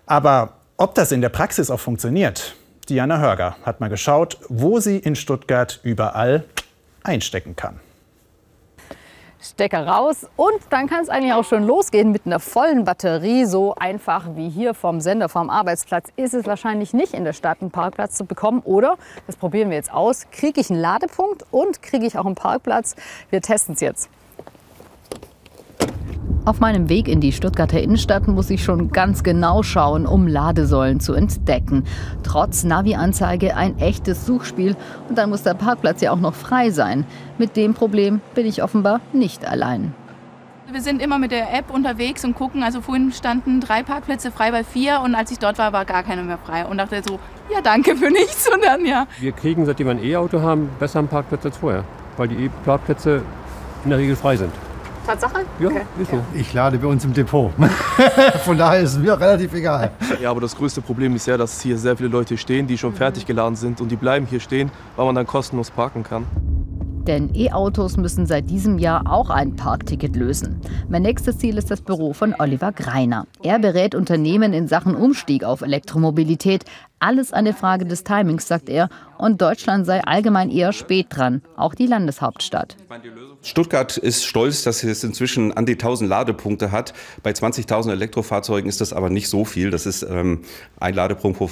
Aber 0.06 0.52
ob 0.76 0.94
das 0.94 1.10
in 1.10 1.20
der 1.20 1.30
Praxis 1.30 1.68
auch 1.68 1.80
funktioniert, 1.80 2.54
Diana 2.88 3.18
Hörger 3.18 3.56
hat 3.64 3.80
mal 3.80 3.88
geschaut, 3.88 4.38
wo 4.48 4.78
sie 4.78 4.98
in 4.98 5.16
Stuttgart 5.16 5.80
überall 5.82 6.44
einstecken 7.02 7.56
kann. 7.56 7.80
Stecker 9.40 9.86
raus 9.86 10.26
und 10.36 10.60
dann 10.70 10.88
kann 10.88 11.02
es 11.02 11.08
eigentlich 11.08 11.32
auch 11.32 11.44
schon 11.44 11.64
losgehen 11.64 12.12
mit 12.12 12.26
einer 12.26 12.40
vollen 12.40 12.84
Batterie. 12.84 13.44
So 13.44 13.74
einfach 13.74 14.24
wie 14.34 14.48
hier 14.48 14.74
vom 14.74 15.00
Sender, 15.00 15.28
vom 15.28 15.50
Arbeitsplatz 15.50 16.10
ist 16.16 16.34
es 16.34 16.46
wahrscheinlich 16.46 16.94
nicht 16.94 17.14
in 17.14 17.24
der 17.24 17.32
Stadt 17.32 17.58
einen 17.60 17.70
Parkplatz 17.70 18.16
zu 18.16 18.24
bekommen. 18.24 18.60
Oder, 18.64 18.96
das 19.26 19.36
probieren 19.36 19.70
wir 19.70 19.76
jetzt 19.76 19.92
aus, 19.92 20.26
kriege 20.30 20.60
ich 20.60 20.70
einen 20.70 20.80
Ladepunkt 20.80 21.44
und 21.50 21.82
kriege 21.82 22.06
ich 22.06 22.18
auch 22.18 22.26
einen 22.26 22.34
Parkplatz. 22.34 22.96
Wir 23.30 23.42
testen 23.42 23.74
es 23.74 23.80
jetzt. 23.80 24.08
Auf 26.46 26.60
meinem 26.60 26.88
Weg 26.88 27.08
in 27.08 27.20
die 27.20 27.32
Stuttgarter 27.32 27.80
Innenstadt 27.80 28.28
muss 28.28 28.50
ich 28.50 28.62
schon 28.62 28.92
ganz 28.92 29.24
genau 29.24 29.64
schauen, 29.64 30.06
um 30.06 30.28
Ladesäulen 30.28 31.00
zu 31.00 31.12
entdecken. 31.12 31.82
Trotz 32.22 32.62
Navi-Anzeige 32.62 33.56
ein 33.56 33.78
echtes 33.78 34.26
Suchspiel 34.26 34.76
und 35.08 35.18
dann 35.18 35.30
muss 35.30 35.42
der 35.42 35.54
Parkplatz 35.54 36.02
ja 36.02 36.12
auch 36.12 36.20
noch 36.20 36.34
frei 36.34 36.70
sein. 36.70 37.04
Mit 37.36 37.56
dem 37.56 37.74
Problem 37.74 38.20
bin 38.36 38.46
ich 38.46 38.62
offenbar 38.62 39.00
nicht 39.12 39.44
allein. 39.44 39.92
Wir 40.70 40.80
sind 40.80 41.00
immer 41.00 41.18
mit 41.18 41.30
der 41.30 41.52
App 41.52 41.70
unterwegs 41.70 42.24
und 42.24 42.34
gucken. 42.34 42.62
Also 42.62 42.80
vorhin 42.80 43.12
standen 43.12 43.60
drei 43.60 43.82
Parkplätze 43.82 44.30
frei 44.30 44.50
bei 44.50 44.64
vier 44.64 45.00
und 45.04 45.14
als 45.14 45.30
ich 45.30 45.38
dort 45.38 45.58
war, 45.58 45.72
war 45.72 45.84
gar 45.84 46.02
keiner 46.02 46.22
mehr 46.22 46.38
frei. 46.38 46.64
Und 46.66 46.78
dachte 46.78 47.02
so, 47.06 47.18
ja 47.52 47.60
danke 47.60 47.96
für 47.96 48.10
nichts 48.10 48.48
und 48.52 48.64
dann 48.64 48.84
ja. 48.84 49.06
Wir 49.20 49.32
kriegen, 49.32 49.64
seitdem 49.64 49.86
wir 49.86 49.92
ein 49.92 50.04
E-Auto 50.04 50.40
haben, 50.42 50.68
besser 50.78 51.00
einen 51.00 51.08
Parkplatz 51.08 51.44
als 51.44 51.56
vorher, 51.56 51.84
weil 52.16 52.28
die 52.28 52.44
E-Parkplätze 52.44 53.22
in 53.84 53.90
der 53.90 53.98
Regel 53.98 54.16
frei 54.16 54.36
sind. 54.36 54.52
Tatsache? 55.06 55.44
Ja, 55.60 55.68
okay. 55.68 55.82
ist 56.00 56.10
so. 56.10 56.20
Ich 56.34 56.52
lade 56.52 56.78
bei 56.78 56.86
uns 56.88 57.04
im 57.04 57.12
Depot. 57.12 57.52
Von 58.44 58.58
daher 58.58 58.80
ist 58.80 58.94
es 58.94 58.98
mir 58.98 59.18
relativ 59.18 59.54
egal. 59.54 59.92
Ja, 60.20 60.30
aber 60.30 60.40
das 60.40 60.56
größte 60.56 60.80
Problem 60.80 61.14
ist 61.14 61.26
ja, 61.26 61.36
dass 61.36 61.60
hier 61.60 61.78
sehr 61.78 61.96
viele 61.96 62.08
Leute 62.08 62.36
stehen, 62.36 62.66
die 62.66 62.76
schon 62.76 62.92
fertig 62.92 63.26
geladen 63.26 63.56
sind 63.56 63.80
und 63.80 63.90
die 63.90 63.96
bleiben 63.96 64.26
hier 64.26 64.40
stehen, 64.40 64.70
weil 64.96 65.06
man 65.06 65.14
dann 65.14 65.26
kostenlos 65.26 65.70
parken 65.70 66.02
kann. 66.02 66.26
Denn 67.06 67.30
E-Autos 67.36 67.96
müssen 67.96 68.26
seit 68.26 68.50
diesem 68.50 68.78
Jahr 68.78 69.04
auch 69.06 69.30
ein 69.30 69.54
Parkticket 69.54 70.16
lösen. 70.16 70.60
Mein 70.88 71.02
nächstes 71.02 71.38
Ziel 71.38 71.56
ist 71.56 71.70
das 71.70 71.80
Büro 71.80 72.12
von 72.12 72.34
Oliver 72.36 72.72
Greiner. 72.72 73.28
Er 73.44 73.60
berät 73.60 73.94
Unternehmen 73.94 74.52
in 74.52 74.66
Sachen 74.66 74.96
Umstieg 74.96 75.44
auf 75.44 75.60
Elektromobilität. 75.60 76.64
Alles 76.98 77.32
eine 77.32 77.52
Frage 77.52 77.84
des 77.84 78.04
Timings, 78.04 78.48
sagt 78.48 78.70
er. 78.70 78.88
Und 79.18 79.40
Deutschland 79.40 79.86
sei 79.86 80.02
allgemein 80.02 80.50
eher 80.50 80.72
spät 80.72 81.06
dran, 81.10 81.42
auch 81.56 81.74
die 81.74 81.86
Landeshauptstadt. 81.86 82.76
Stuttgart 83.42 83.96
ist 83.96 84.24
stolz, 84.24 84.62
dass 84.62 84.82
es 84.82 85.04
inzwischen 85.04 85.52
an 85.52 85.66
die 85.66 85.72
1000 85.72 86.08
Ladepunkte 86.08 86.72
hat. 86.72 86.92
Bei 87.22 87.30
20.000 87.30 87.92
Elektrofahrzeugen 87.92 88.68
ist 88.68 88.80
das 88.80 88.92
aber 88.92 89.10
nicht 89.10 89.28
so 89.28 89.44
viel. 89.44 89.70
Das 89.70 89.86
ist 89.86 90.02
ähm, 90.02 90.42
ein 90.78 90.94
Ladepunkt 90.94 91.38
pro, 91.38 91.48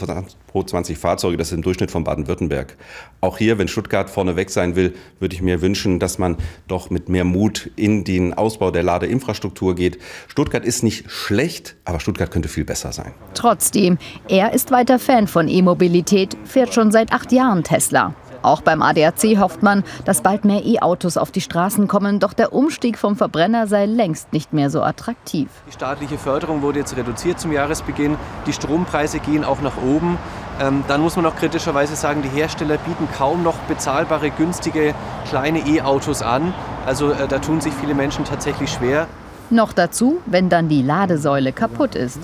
pro 0.46 0.62
20 0.62 0.98
Fahrzeuge. 0.98 1.36
Das 1.36 1.48
ist 1.48 1.54
im 1.54 1.62
Durchschnitt 1.62 1.90
von 1.90 2.04
Baden-Württemberg. 2.04 2.76
Auch 3.20 3.38
hier, 3.38 3.58
wenn 3.58 3.68
Stuttgart 3.68 4.10
vorne 4.10 4.36
weg 4.36 4.50
sein 4.50 4.76
will, 4.76 4.94
würde 5.20 5.34
ich 5.34 5.42
mir 5.42 5.62
wünschen, 5.62 5.98
dass 5.98 6.18
man 6.18 6.36
doch 6.68 6.90
mit 6.90 7.08
mehr 7.08 7.24
Mut 7.24 7.70
in 7.76 8.04
den 8.04 8.34
Ausbau 8.34 8.70
der 8.70 8.82
Ladeinfrastruktur 8.82 9.74
geht. 9.74 9.98
Stuttgart 10.28 10.64
ist 10.64 10.82
nicht 10.82 11.10
schlecht, 11.10 11.76
aber 11.84 12.00
Stuttgart 12.00 12.30
könnte 12.30 12.48
viel 12.48 12.64
besser 12.64 12.92
sein. 12.92 13.12
Trotzdem, 13.34 13.98
er 14.28 14.52
ist 14.52 14.70
weiter 14.70 14.98
Fan 14.98 15.26
von 15.34 15.48
E-Mobilität, 15.48 16.36
fährt 16.44 16.72
schon 16.72 16.92
seit 16.92 17.12
acht 17.12 17.32
Jahren 17.32 17.64
Tesla. 17.64 18.14
Auch 18.42 18.60
beim 18.60 18.82
ADAC 18.82 19.40
hofft 19.40 19.64
man, 19.64 19.82
dass 20.04 20.20
bald 20.20 20.44
mehr 20.44 20.64
E-Autos 20.64 21.16
auf 21.16 21.32
die 21.32 21.40
Straßen 21.40 21.88
kommen. 21.88 22.20
Doch 22.20 22.34
der 22.34 22.52
Umstieg 22.52 22.98
vom 22.98 23.16
Verbrenner 23.16 23.66
sei 23.66 23.86
längst 23.86 24.32
nicht 24.32 24.52
mehr 24.52 24.70
so 24.70 24.82
attraktiv. 24.82 25.48
Die 25.66 25.72
staatliche 25.72 26.18
Förderung 26.18 26.62
wurde 26.62 26.78
jetzt 26.78 26.96
reduziert 26.96 27.40
zum 27.40 27.50
Jahresbeginn. 27.50 28.16
Die 28.46 28.52
Strompreise 28.52 29.18
gehen 29.18 29.44
auch 29.44 29.60
nach 29.60 29.76
oben. 29.78 30.18
Ähm, 30.60 30.84
dann 30.86 31.00
muss 31.00 31.16
man 31.16 31.26
auch 31.26 31.34
kritischerweise 31.34 31.96
sagen, 31.96 32.22
die 32.22 32.28
Hersteller 32.28 32.76
bieten 32.76 33.08
kaum 33.18 33.42
noch 33.42 33.56
bezahlbare, 33.66 34.30
günstige 34.30 34.94
kleine 35.28 35.66
E-Autos 35.66 36.22
an. 36.22 36.54
Also 36.86 37.10
äh, 37.10 37.26
da 37.26 37.40
tun 37.40 37.60
sich 37.60 37.74
viele 37.74 37.94
Menschen 37.94 38.24
tatsächlich 38.24 38.70
schwer. 38.70 39.08
Noch 39.50 39.72
dazu, 39.72 40.20
wenn 40.26 40.48
dann 40.48 40.68
die 40.68 40.82
Ladesäule 40.82 41.52
kaputt 41.52 41.96
ist. 41.96 42.20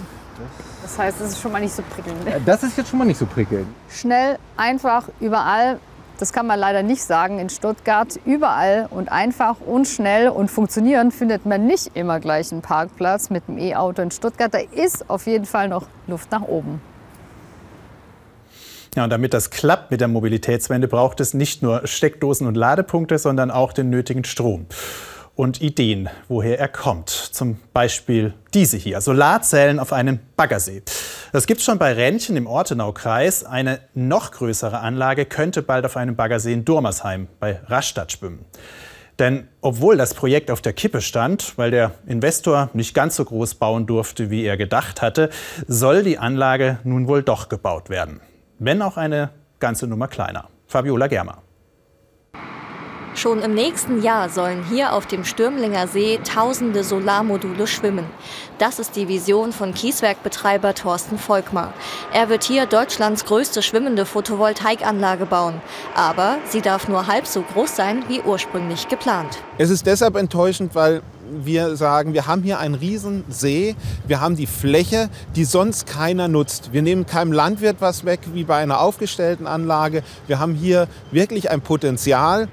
Das 0.91 0.99
heißt, 0.99 1.21
es 1.21 1.31
ist 1.33 1.41
schon 1.41 1.53
mal 1.53 1.61
nicht 1.61 1.75
so 1.75 1.83
prickelnd. 1.83 2.27
Äh, 2.27 2.41
das 2.45 2.65
ist 2.65 2.77
jetzt 2.77 2.91
schon 2.91 2.99
mal 2.99 3.05
nicht 3.05 3.19
so 3.19 3.25
prickelnd. 3.25 3.67
Schnell, 3.89 4.39
einfach, 4.57 5.09
überall. 5.21 5.79
Das 6.19 6.33
kann 6.33 6.49
man 6.49 6.59
leider 6.59 6.83
nicht 6.83 7.03
sagen 7.03 7.39
in 7.39 7.49
Stuttgart. 7.49 8.19
Überall 8.27 8.89
und 8.91 9.11
einfach 9.11 9.57
und 9.61 9.87
schnell 9.87 10.29
und 10.29 10.51
funktionieren 10.51 11.13
findet 11.13 11.47
man 11.47 11.65
nicht 11.65 11.93
immer 11.95 12.19
gleich 12.19 12.51
einen 12.51 12.61
Parkplatz 12.61 13.31
mit 13.31 13.47
dem 13.47 13.57
E-Auto 13.57 14.03
in 14.03 14.11
Stuttgart. 14.11 14.53
Da 14.53 14.59
ist 14.59 15.09
auf 15.09 15.27
jeden 15.27 15.47
Fall 15.47 15.69
noch 15.69 15.87
Luft 16.09 16.33
nach 16.33 16.43
oben. 16.43 16.81
Ja, 18.97 19.05
und 19.05 19.11
damit 19.11 19.33
das 19.33 19.51
klappt 19.51 19.93
mit 19.93 20.01
der 20.01 20.09
Mobilitätswende, 20.09 20.89
braucht 20.89 21.21
es 21.21 21.35
nicht 21.35 21.63
nur 21.63 21.87
Steckdosen 21.87 22.49
und 22.49 22.57
Ladepunkte, 22.57 23.19
sondern 23.19 23.53
auch 23.53 23.73
den 23.73 23.91
nötigen 23.91 24.25
Strom 24.25 24.67
und 25.41 25.63
Ideen, 25.63 26.11
woher 26.29 26.59
er 26.59 26.69
kommt. 26.69 27.09
Zum 27.09 27.57
Beispiel 27.73 28.35
diese 28.53 28.77
hier, 28.77 29.01
Solarzellen 29.01 29.79
auf 29.79 29.91
einem 29.95 30.19
Baggersee. 30.37 30.83
Das 31.33 31.47
gibt 31.47 31.61
es 31.61 31.65
schon 31.65 31.79
bei 31.79 31.95
Rändchen 31.95 32.37
im 32.37 32.47
Ortenaukreis. 32.47 33.45
Eine 33.45 33.81
noch 33.95 34.33
größere 34.33 34.81
Anlage 34.81 35.25
könnte 35.25 35.63
bald 35.63 35.87
auf 35.87 35.97
einem 35.97 36.15
Baggersee 36.15 36.53
in 36.53 36.67
Durmersheim 36.67 37.27
bei 37.41 37.59
Rastatt 37.69 38.13
schwimmen. 38.13 38.45
Denn 39.19 39.49
obwohl 39.63 39.97
das 39.97 40.13
Projekt 40.13 40.51
auf 40.51 40.61
der 40.61 40.75
Kippe 40.75 41.01
stand, 41.01 41.57
weil 41.57 41.71
der 41.71 41.93
Investor 42.07 42.69
nicht 42.75 42.93
ganz 42.93 43.17
so 43.17 43.25
groß 43.25 43.55
bauen 43.55 43.87
durfte, 43.87 44.29
wie 44.29 44.45
er 44.45 44.59
gedacht 44.59 45.01
hatte, 45.01 45.31
soll 45.67 46.03
die 46.03 46.19
Anlage 46.19 46.81
nun 46.85 47.09
wohl 47.09 47.23
doch 47.23 47.49
gebaut 47.49 47.89
werden. 47.89 48.21
Wenn 48.59 48.83
auch 48.83 48.99
eine 48.99 49.31
ganze 49.59 49.87
Nummer 49.87 50.09
kleiner. 50.09 50.51
Fabiola 50.67 51.07
Germer. 51.07 51.39
Schon 53.15 53.43
im 53.43 53.55
nächsten 53.55 54.03
Jahr 54.03 54.29
sollen 54.29 54.65
hier 54.71 54.93
auf 54.93 55.05
dem 55.07 55.25
Stürmlinger 55.25 55.89
See 55.89 56.21
tausende 56.23 56.85
Solarmodule 56.85 57.67
schwimmen. 57.67 58.07
Das 58.59 58.79
ist 58.79 58.95
die 58.95 59.09
Vision 59.09 59.53
von 59.53 59.75
Kieswerkbetreiber 59.75 60.75
Thorsten 60.75 61.19
Volkmar. 61.19 61.75
Er 62.15 62.29
wird 62.29 62.45
hier 62.45 62.67
Deutschlands 62.67 63.25
größte 63.25 63.63
schwimmende 63.63 64.07
Photovoltaikanlage 64.07 65.27
bauen. 65.27 65.61
Aber 65.95 66.39
sie 66.49 66.61
darf 66.61 66.87
nur 66.87 67.09
halb 67.09 67.27
so 67.27 67.43
groß 67.43 67.75
sein 67.75 68.05
wie 68.09 68.21
ursprünglich 68.21 68.87
geplant. 68.89 69.39
Es 69.59 69.71
ist 69.71 69.87
deshalb 69.87 70.17
enttäuschend, 70.17 70.77
weil 70.77 71.03
wir 71.31 71.77
sagen, 71.77 72.15
wir 72.15 72.27
haben 72.27 72.43
hier 72.43 72.59
einen 72.59 72.75
riesen 72.75 73.25
See, 73.29 73.77
wir 74.07 74.21
haben 74.21 74.37
die 74.37 74.47
Fläche, 74.47 75.11
die 75.37 75.45
sonst 75.45 75.87
keiner 75.87 76.29
nutzt. 76.29 76.73
Wir 76.73 76.83
nehmen 76.83 77.07
keinem 77.07 77.33
Landwirt 77.33 77.77
was 77.81 78.05
weg 78.05 78.21
wie 78.35 78.45
bei 78.45 78.57
einer 78.57 78.81
aufgestellten 78.81 79.47
Anlage. 79.47 80.03
Wir 80.27 80.39
haben 80.39 80.55
hier 80.55 80.87
wirklich 81.11 81.51
ein 81.51 81.61
Potenzial. 81.61 82.49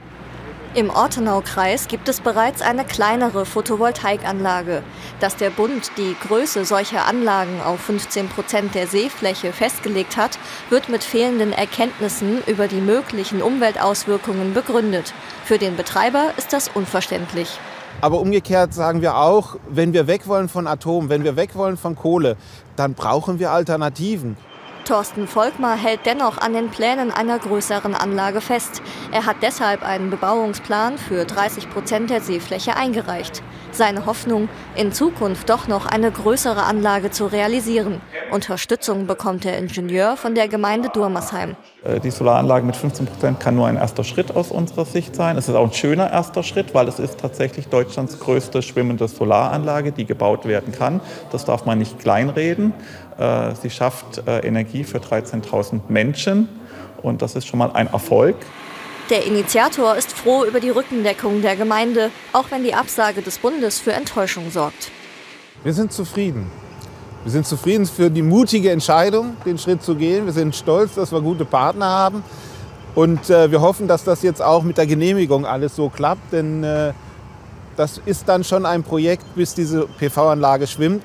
Im 0.78 0.92
Ortenaukreis 0.92 1.88
gibt 1.88 2.08
es 2.08 2.22
bereits 2.22 2.62
eine 2.62 2.86
kleinere 2.86 3.48
Photovoltaikanlage. 3.48 4.84
Dass 5.20 5.36
der 5.36 5.50
Bund 5.50 5.90
die 5.98 6.16
Größe 6.28 6.66
solcher 6.66 7.08
Anlagen 7.08 7.64
auf 7.66 7.80
15 7.80 8.30
Prozent 8.30 8.76
der 8.76 8.86
Seefläche 8.86 9.54
festgelegt 9.54 10.18
hat, 10.18 10.38
wird 10.70 10.88
mit 10.88 11.04
fehlenden 11.04 11.52
Erkenntnissen 11.52 12.44
über 12.46 12.68
die 12.68 12.80
möglichen 12.80 13.42
Umweltauswirkungen 13.42 14.54
begründet. 14.54 15.16
Für 15.46 15.58
den 15.58 15.76
Betreiber 15.76 16.26
ist 16.38 16.54
das 16.54 16.70
unverständlich. 16.70 17.58
Aber 18.00 18.20
umgekehrt 18.20 18.76
sagen 18.76 19.02
wir 19.02 19.18
auch, 19.18 19.56
wenn 19.68 19.94
wir 19.94 20.06
weg 20.06 20.28
wollen 20.28 20.48
von 20.48 20.68
Atom, 20.68 21.10
wenn 21.10 21.24
wir 21.24 21.36
weg 21.36 21.56
wollen 21.56 21.78
von 21.78 21.96
Kohle, 21.96 22.38
dann 22.76 22.94
brauchen 22.94 23.40
wir 23.40 23.50
Alternativen. 23.50 24.38
Thorsten 24.88 25.28
Volkmar 25.28 25.76
hält 25.76 26.06
dennoch 26.06 26.38
an 26.38 26.54
den 26.54 26.70
Plänen 26.70 27.12
einer 27.12 27.38
größeren 27.40 27.94
Anlage 27.94 28.40
fest. 28.40 28.82
Er 29.12 29.26
hat 29.26 29.36
deshalb 29.42 29.84
einen 29.84 30.10
Bebauungsplan 30.10 30.98
für 30.98 31.26
30 31.26 31.70
Prozent 31.70 32.10
der 32.10 32.22
Seefläche 32.22 32.78
eingereicht. 32.78 33.44
Seine 33.78 34.08
Hoffnung, 34.08 34.50
in 34.76 34.92
Zukunft 34.92 35.52
doch 35.52 35.68
noch 35.68 35.86
eine 35.86 36.10
größere 36.10 36.64
Anlage 36.64 37.12
zu 37.12 37.28
realisieren. 37.28 38.02
Unterstützung 38.32 39.06
bekommt 39.06 39.44
der 39.44 39.60
Ingenieur 39.60 40.18
von 40.18 40.34
der 40.34 40.48
Gemeinde 40.48 40.90
Durmersheim. 40.90 41.56
Äh, 41.84 42.00
die 42.00 42.10
Solaranlage 42.10 42.66
mit 42.66 42.76
15 42.76 43.06
Prozent 43.06 43.40
kann 43.40 43.54
nur 43.54 43.68
ein 43.68 43.76
erster 43.76 44.04
Schritt 44.04 44.36
aus 44.36 44.50
unserer 44.50 44.86
Sicht 44.86 45.16
sein. 45.16 45.38
Es 45.38 45.48
ist 45.48 45.54
auch 45.54 45.66
ein 45.66 45.74
schöner 45.74 46.12
erster 46.12 46.42
Schritt, 46.42 46.74
weil 46.74 46.88
es 46.88 46.98
ist 46.98 47.20
tatsächlich 47.20 47.68
Deutschlands 47.68 48.20
größte 48.20 48.64
schwimmende 48.64 49.08
Solaranlage, 49.08 49.92
die 49.92 50.06
gebaut 50.06 50.46
werden 50.46 50.74
kann. 50.74 51.00
Das 51.32 51.46
darf 51.46 51.68
man 51.68 51.78
nicht 51.78 52.00
kleinreden. 52.00 52.74
Äh, 53.20 53.54
sie 53.62 53.70
schafft 53.70 54.28
äh, 54.28 54.40
Energie 54.40 54.86
für 54.86 54.98
13.000 54.98 55.82
Menschen 55.88 56.50
und 57.04 57.22
das 57.22 57.36
ist 57.36 57.46
schon 57.46 57.60
mal 57.60 57.70
ein 57.74 57.86
Erfolg. 57.86 58.38
Der 59.10 59.26
Initiator 59.26 59.96
ist 59.96 60.12
froh 60.12 60.44
über 60.44 60.60
die 60.60 60.70
Rückendeckung 60.70 61.42
der 61.42 61.56
Gemeinde, 61.56 62.12
auch 62.34 62.52
wenn 62.52 62.64
die 62.64 62.74
Absage 62.74 63.22
des 63.22 63.38
Bundes 63.38 63.80
für 63.80 63.94
Enttäuschung 63.94 64.52
sorgt. 64.52 64.92
Wir 65.64 65.74
sind 65.74 65.94
zufrieden. 65.94 66.52
Wir 67.24 67.32
sind 67.32 67.48
zufrieden 67.48 67.86
für 67.86 68.10
die 68.10 68.22
mutige 68.22 68.70
Entscheidung, 68.70 69.38
den 69.46 69.58
Schritt 69.58 69.82
zu 69.82 69.96
gehen. 69.96 70.26
Wir 70.26 70.34
sind 70.34 70.54
stolz, 70.56 70.96
dass 70.96 71.14
wir 71.14 71.22
gute 71.22 71.46
Partner 71.46 71.86
haben. 71.86 72.24
Und 72.96 73.30
äh, 73.30 73.50
wir 73.50 73.62
hoffen, 73.62 73.88
dass 73.88 74.04
das 74.04 74.24
jetzt 74.24 74.42
auch 74.42 74.64
mit 74.64 74.78
der 74.78 74.88
Genehmigung 74.88 75.46
alles 75.46 75.78
so 75.78 75.88
klappt. 75.88 76.34
Denn 76.34 76.66
äh, 76.66 76.92
das 77.78 78.02
ist 78.06 78.28
dann 78.28 78.44
schon 78.44 78.66
ein 78.66 78.84
Projekt, 78.84 79.24
bis 79.36 79.54
diese 79.54 79.88
PV-Anlage 79.88 80.68
schwimmt. 80.68 81.04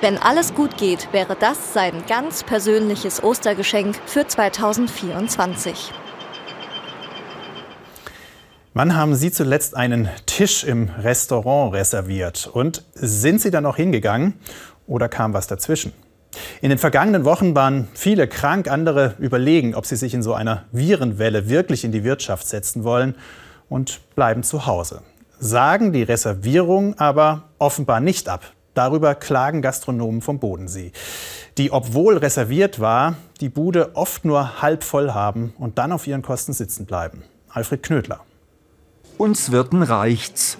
Wenn 0.00 0.18
alles 0.18 0.54
gut 0.54 0.76
geht, 0.76 1.12
wäre 1.12 1.36
das 1.38 1.72
sein 1.74 2.04
ganz 2.08 2.44
persönliches 2.44 3.22
Ostergeschenk 3.24 3.96
für 4.06 4.26
2024. 4.26 5.92
Wann 8.72 8.94
haben 8.94 9.16
Sie 9.16 9.32
zuletzt 9.32 9.76
einen 9.76 10.08
Tisch 10.26 10.62
im 10.62 10.90
Restaurant 10.90 11.74
reserviert? 11.74 12.48
Und 12.52 12.84
sind 12.94 13.40
Sie 13.40 13.50
da 13.50 13.60
noch 13.60 13.74
hingegangen 13.74 14.34
oder 14.86 15.08
kam 15.08 15.34
was 15.34 15.48
dazwischen? 15.48 15.92
In 16.60 16.68
den 16.68 16.78
vergangenen 16.78 17.24
Wochen 17.24 17.56
waren 17.56 17.88
viele 17.94 18.28
krank, 18.28 18.70
andere 18.70 19.16
überlegen, 19.18 19.74
ob 19.74 19.86
sie 19.86 19.96
sich 19.96 20.14
in 20.14 20.22
so 20.22 20.34
einer 20.34 20.66
Virenwelle 20.70 21.48
wirklich 21.48 21.82
in 21.82 21.90
die 21.90 22.04
Wirtschaft 22.04 22.46
setzen 22.46 22.84
wollen 22.84 23.16
und 23.68 24.00
bleiben 24.14 24.44
zu 24.44 24.66
Hause. 24.66 25.02
Sagen 25.40 25.92
die 25.92 26.04
Reservierung 26.04 26.96
aber 26.96 27.48
offenbar 27.58 27.98
nicht 27.98 28.28
ab. 28.28 28.52
Darüber 28.74 29.16
klagen 29.16 29.62
Gastronomen 29.62 30.22
vom 30.22 30.38
Bodensee, 30.38 30.92
die, 31.58 31.72
obwohl 31.72 32.18
reserviert 32.18 32.78
war, 32.78 33.16
die 33.40 33.48
Bude 33.48 33.96
oft 33.96 34.24
nur 34.24 34.62
halb 34.62 34.84
voll 34.84 35.10
haben 35.10 35.54
und 35.58 35.78
dann 35.78 35.90
auf 35.90 36.06
ihren 36.06 36.22
Kosten 36.22 36.52
sitzen 36.52 36.86
bleiben. 36.86 37.24
Alfred 37.48 37.82
Knödler. 37.82 38.20
Uns 39.20 39.52
Wirten 39.52 39.82
reicht's 39.82 40.56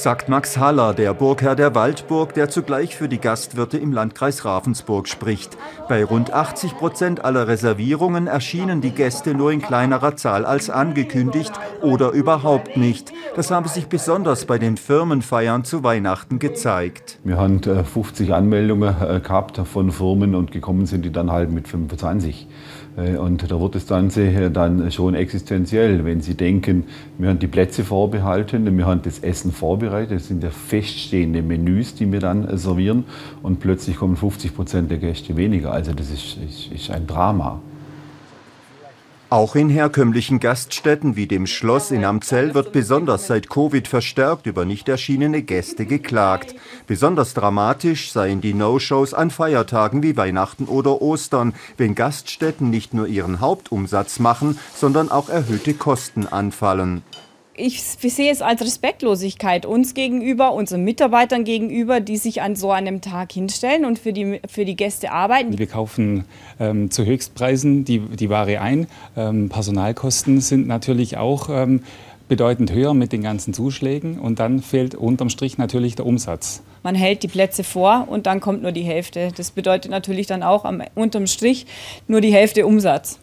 sagt 0.00 0.30
Max 0.30 0.56
Haller, 0.56 0.94
der 0.94 1.12
Burgherr 1.12 1.54
der 1.54 1.74
Waldburg, 1.74 2.32
der 2.32 2.48
zugleich 2.48 2.96
für 2.96 3.08
die 3.08 3.20
Gastwirte 3.20 3.76
im 3.76 3.92
Landkreis 3.92 4.46
Ravensburg 4.46 5.08
spricht. 5.08 5.58
Bei 5.88 6.02
rund 6.04 6.32
80 6.32 6.78
Prozent 6.78 7.24
aller 7.24 7.48
Reservierungen 7.48 8.26
erschienen 8.26 8.80
die 8.80 8.92
Gäste 8.92 9.34
nur 9.34 9.52
in 9.52 9.60
kleinerer 9.60 10.16
Zahl 10.16 10.46
als 10.46 10.70
angekündigt 10.70 11.52
oder 11.82 12.12
überhaupt 12.12 12.78
nicht. 12.78 13.12
Das 13.36 13.50
habe 13.50 13.68
sich 13.68 13.88
besonders 13.88 14.46
bei 14.46 14.58
den 14.58 14.78
Firmenfeiern 14.78 15.64
zu 15.64 15.82
Weihnachten 15.82 16.38
gezeigt. 16.38 17.18
Wir 17.22 17.36
haben 17.36 17.60
50 17.62 18.28
äh, 18.28 18.32
Anmeldungen 18.32 18.94
äh, 19.02 19.20
gehabt 19.20 19.58
von 19.58 19.92
Firmen 19.92 20.34
und 20.34 20.50
gekommen 20.50 20.86
sind 20.86 21.04
die 21.04 21.12
dann 21.12 21.30
halt 21.30 21.50
mit 21.50 21.68
25. 21.68 22.48
Äh, 22.96 23.16
und 23.16 23.50
da 23.50 23.60
wird 23.60 23.74
das 23.74 23.86
Ganze 23.86 24.50
dann 24.50 24.90
schon 24.90 25.14
existenziell, 25.14 26.04
wenn 26.04 26.20
Sie 26.20 26.34
denken, 26.34 26.84
wir 27.18 27.30
haben 27.30 27.38
die 27.38 27.46
Plätze 27.46 27.84
vorbehalten, 27.84 28.76
wir 28.76 28.86
haben 28.86 29.02
das 29.02 29.20
Essen 29.20 29.52
vorbereitet, 29.52 30.16
das 30.16 30.28
sind 30.28 30.42
ja 30.42 30.50
feststehende 30.50 31.42
Menüs, 31.42 31.94
die 31.94 32.10
wir 32.10 32.20
dann 32.20 32.56
servieren 32.56 33.04
und 33.42 33.60
plötzlich 33.60 33.96
kommen 33.96 34.16
50 34.16 34.54
Prozent 34.54 34.90
der 34.90 34.98
Gäste 34.98 35.36
weniger. 35.36 35.72
Also 35.72 35.92
das 35.92 36.10
ist, 36.10 36.38
ist, 36.46 36.72
ist 36.72 36.90
ein 36.90 37.06
Drama. 37.06 37.60
Auch 39.30 39.54
in 39.54 39.68
herkömmlichen 39.68 40.40
Gaststätten 40.40 41.14
wie 41.14 41.28
dem 41.28 41.46
Schloss 41.46 41.92
in 41.92 42.04
Amzell 42.04 42.52
wird 42.54 42.72
besonders 42.72 43.28
seit 43.28 43.48
Covid 43.48 43.86
verstärkt 43.86 44.46
über 44.46 44.64
nicht 44.64 44.88
erschienene 44.88 45.42
Gäste 45.42 45.86
geklagt. 45.86 46.56
Besonders 46.88 47.32
dramatisch 47.32 48.10
seien 48.10 48.40
die 48.40 48.54
No-Shows 48.54 49.14
an 49.14 49.30
Feiertagen 49.30 50.02
wie 50.02 50.16
Weihnachten 50.16 50.64
oder 50.64 51.00
Ostern, 51.00 51.54
wenn 51.76 51.94
Gaststätten 51.94 52.70
nicht 52.70 52.92
nur 52.92 53.06
ihren 53.06 53.38
Hauptumsatz 53.38 54.18
machen, 54.18 54.58
sondern 54.74 55.12
auch 55.12 55.28
erhöhte 55.28 55.74
Kosten 55.74 56.26
anfallen 56.26 57.02
ich 57.60 57.82
sehe 57.82 58.32
es 58.32 58.42
als 58.42 58.62
Respektlosigkeit 58.62 59.66
uns 59.66 59.94
gegenüber, 59.94 60.52
unseren 60.52 60.82
Mitarbeitern 60.82 61.44
gegenüber, 61.44 62.00
die 62.00 62.16
sich 62.16 62.42
an 62.42 62.56
so 62.56 62.70
einem 62.70 63.00
Tag 63.00 63.32
hinstellen 63.32 63.84
und 63.84 63.98
für 63.98 64.12
die, 64.12 64.40
für 64.48 64.64
die 64.64 64.76
Gäste 64.76 65.12
arbeiten. 65.12 65.58
Wir 65.58 65.66
kaufen 65.66 66.24
ähm, 66.58 66.90
zu 66.90 67.04
Höchstpreisen 67.04 67.84
die, 67.84 68.00
die 68.00 68.30
Ware 68.30 68.60
ein. 68.60 68.86
Ähm, 69.16 69.48
Personalkosten 69.48 70.40
sind 70.40 70.66
natürlich 70.66 71.16
auch 71.16 71.48
ähm, 71.50 71.82
bedeutend 72.28 72.72
höher 72.72 72.94
mit 72.94 73.12
den 73.12 73.22
ganzen 73.22 73.52
Zuschlägen 73.52 74.18
und 74.18 74.38
dann 74.38 74.62
fehlt 74.62 74.94
unterm 74.94 75.30
Strich 75.30 75.58
natürlich 75.58 75.96
der 75.96 76.06
Umsatz. 76.06 76.62
Man 76.82 76.94
hält 76.94 77.22
die 77.24 77.28
Plätze 77.28 77.64
vor 77.64 78.06
und 78.08 78.26
dann 78.26 78.40
kommt 78.40 78.62
nur 78.62 78.72
die 78.72 78.82
Hälfte. 78.82 79.30
Das 79.36 79.50
bedeutet 79.50 79.90
natürlich 79.90 80.28
dann 80.28 80.42
auch 80.42 80.64
am, 80.64 80.80
unterm 80.94 81.26
Strich 81.26 81.66
nur 82.06 82.20
die 82.20 82.32
Hälfte 82.32 82.66
Umsatz. 82.66 83.18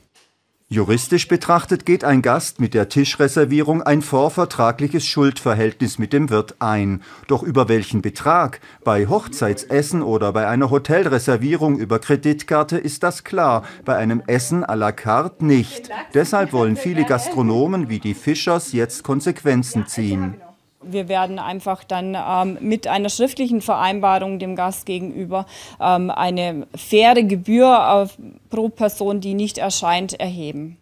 Juristisch 0.70 1.30
betrachtet 1.30 1.86
geht 1.86 2.04
ein 2.04 2.22
Gast 2.22 2.60
mit 2.60 2.74
der 2.74 2.90
Tischreservierung 2.90 3.84
ein 3.84 4.02
vorvertragliches 4.02 5.06
Schuldverhältnis 5.06 5.98
mit 5.98 6.12
dem 6.12 6.30
Wirt 6.30 6.58
ein. 6.60 7.04
Doch 7.28 7.42
über 7.42 7.70
welchen 7.70 8.02
Betrag? 8.02 8.60
Bei 8.84 9.08
Hochzeitsessen 9.08 10.02
oder 10.02 10.34
bei 10.34 10.46
einer 10.46 10.70
Hotelreservierung 10.70 11.78
über 11.78 12.00
Kreditkarte 12.00 12.78
ist 12.78 13.04
das 13.04 13.24
klar, 13.24 13.64
bei 13.86 13.96
einem 13.96 14.22
Essen 14.28 14.66
à 14.66 14.76
la 14.76 14.92
carte 14.92 15.46
nicht. 15.46 15.90
Deshalb 16.14 16.52
wollen 16.52 16.76
viele 16.76 17.06
Gastronomen 17.06 17.88
wie 17.88 18.00
die 18.00 18.14
Fischers 18.14 18.74
jetzt 18.74 19.04
Konsequenzen 19.04 19.88
ziehen. 19.88 20.42
Wir 20.84 21.10
werden 21.10 21.40
einfach 21.40 21.84
dann 21.84 22.16
ähm, 22.16 22.58
mit 22.62 22.88
einer 22.88 23.10
schriftlichen 23.10 23.62
Vereinbarung 23.62 24.40
dem 24.40 24.56
Gast 24.56 24.86
gegenüber 24.86 25.46
ähm, 25.82 26.12
eine 26.12 26.68
faire 26.76 27.24
Gebühr 27.24 28.10
pro 28.50 28.70
Person, 28.70 29.20
die 29.20 29.34
nicht 29.34 29.58
erscheint, 29.58 30.20
erheben. 30.20 30.78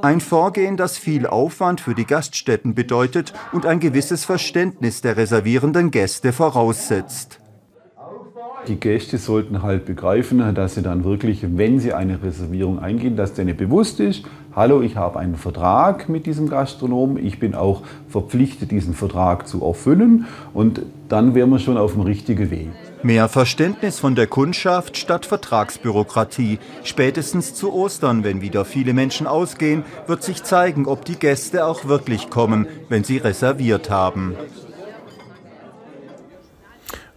Ein 0.00 0.20
Vorgehen, 0.20 0.76
das 0.76 0.96
viel 0.96 1.26
Aufwand 1.26 1.80
für 1.80 1.94
die 1.94 2.06
Gaststätten 2.06 2.74
bedeutet 2.74 3.34
und 3.52 3.66
ein 3.66 3.78
gewisses 3.78 4.24
Verständnis 4.24 5.02
der 5.02 5.16
reservierenden 5.16 5.90
Gäste 5.90 6.32
voraussetzt. 6.32 7.38
Die 8.68 8.78
Gäste 8.78 9.18
sollten 9.18 9.62
halt 9.62 9.86
begreifen, 9.86 10.54
dass 10.54 10.76
sie 10.76 10.82
dann 10.82 11.04
wirklich, 11.04 11.44
wenn 11.56 11.80
sie 11.80 11.92
eine 11.92 12.22
Reservierung 12.22 12.78
eingehen, 12.78 13.16
dass 13.16 13.34
denen 13.34 13.56
bewusst 13.56 13.98
ist, 13.98 14.24
hallo, 14.54 14.82
ich 14.82 14.96
habe 14.96 15.18
einen 15.18 15.36
Vertrag 15.36 16.08
mit 16.08 16.26
diesem 16.26 16.48
Gastronomen, 16.48 17.24
ich 17.24 17.38
bin 17.38 17.54
auch 17.54 17.82
verpflichtet, 18.08 18.70
diesen 18.70 18.94
Vertrag 18.94 19.48
zu 19.48 19.64
erfüllen 19.64 20.26
und 20.54 20.82
dann 21.08 21.34
wären 21.34 21.50
wir 21.50 21.58
schon 21.58 21.76
auf 21.76 21.92
dem 21.92 22.02
richtigen 22.02 22.50
Weg. 22.50 22.68
Mehr 23.02 23.28
Verständnis 23.28 23.98
von 23.98 24.14
der 24.14 24.28
Kundschaft 24.28 24.96
statt 24.96 25.26
Vertragsbürokratie. 25.26 26.60
Spätestens 26.84 27.54
zu 27.54 27.72
Ostern, 27.72 28.22
wenn 28.22 28.40
wieder 28.40 28.64
viele 28.64 28.94
Menschen 28.94 29.26
ausgehen, 29.26 29.84
wird 30.06 30.22
sich 30.22 30.44
zeigen, 30.44 30.86
ob 30.86 31.04
die 31.04 31.16
Gäste 31.16 31.66
auch 31.66 31.86
wirklich 31.86 32.30
kommen, 32.30 32.68
wenn 32.88 33.02
sie 33.02 33.18
reserviert 33.18 33.90
haben. 33.90 34.36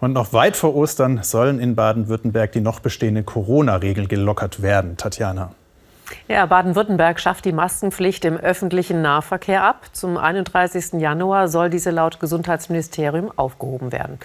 Und 0.02 0.14
noch 0.14 0.34
weit 0.34 0.56
vor 0.56 0.76
Ostern 0.76 1.22
sollen 1.24 1.60
in 1.60 1.76
Baden-Württemberg 1.76 2.52
die 2.52 2.62
noch 2.62 2.80
bestehenden 2.80 3.26
Corona-Regeln 3.26 4.08
gelockert 4.08 4.62
werden. 4.62 4.98
Tatjana. 4.98 5.52
Ja, 6.28 6.46
Baden-Württemberg 6.46 7.20
schafft 7.20 7.46
die 7.46 7.52
Maskenpflicht 7.52 8.26
im 8.26 8.38
öffentlichen 8.38 9.02
Nahverkehr 9.02 9.64
ab. 9.64 9.86
Zum 9.94 10.18
31. 10.18 10.94
Januar 10.94 11.48
soll 11.48 11.70
diese 11.70 11.92
laut 11.92 12.20
Gesundheitsministerium 12.20 13.32
aufgehoben 13.36 13.92
werden. 13.92 14.20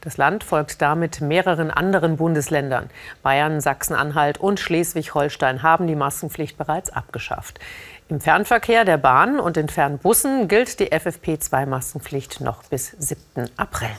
Das 0.00 0.16
Land 0.16 0.44
folgt 0.44 0.80
damit 0.80 1.20
mehreren 1.20 1.70
anderen 1.70 2.16
Bundesländern. 2.16 2.88
Bayern, 3.22 3.60
Sachsen-Anhalt 3.60 4.38
und 4.38 4.58
Schleswig-Holstein 4.58 5.62
haben 5.62 5.86
die 5.86 5.94
Maskenpflicht 5.94 6.56
bereits 6.56 6.90
abgeschafft. 6.90 7.60
Im 8.08 8.20
Fernverkehr 8.20 8.84
der 8.84 8.96
Bahn 8.96 9.38
und 9.38 9.56
in 9.56 9.68
Fernbussen 9.68 10.48
gilt 10.48 10.80
die 10.80 10.90
FFP2-Maskenpflicht 10.90 12.42
noch 12.42 12.64
bis 12.64 12.90
7. 12.98 13.50
April. 13.56 13.90